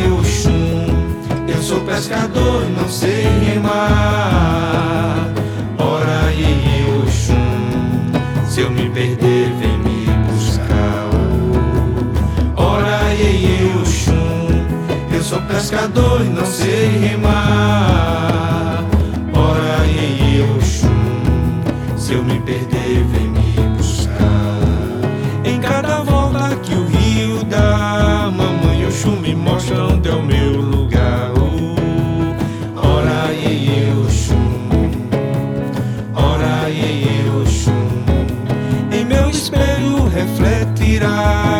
sou 1.71 1.81
pescador 1.83 2.64
e 2.66 2.73
não 2.73 2.89
sei 2.89 3.23
remar. 3.45 5.31
Ora, 5.79 6.33
e 6.33 6.85
Oxum, 6.99 8.11
se 8.49 8.62
eu 8.62 8.71
me 8.73 8.91
perder, 8.91 9.53
vem 9.61 9.79
me 9.79 10.07
buscar. 10.33 11.11
Ora, 12.57 13.14
e 13.14 13.73
Oxum, 13.81 14.49
eu 15.14 15.23
sou 15.23 15.41
pescador 15.43 16.23
e 16.23 16.29
não 16.31 16.45
sei 16.45 16.89
remar. 16.89 18.85
Ora, 19.33 19.87
e 19.87 20.43
Oxum, 20.57 21.62
se 21.97 22.14
eu 22.14 22.25
me 22.25 22.41
perder, 22.41 23.05
vem 23.12 23.30
refletirá, 41.21 41.60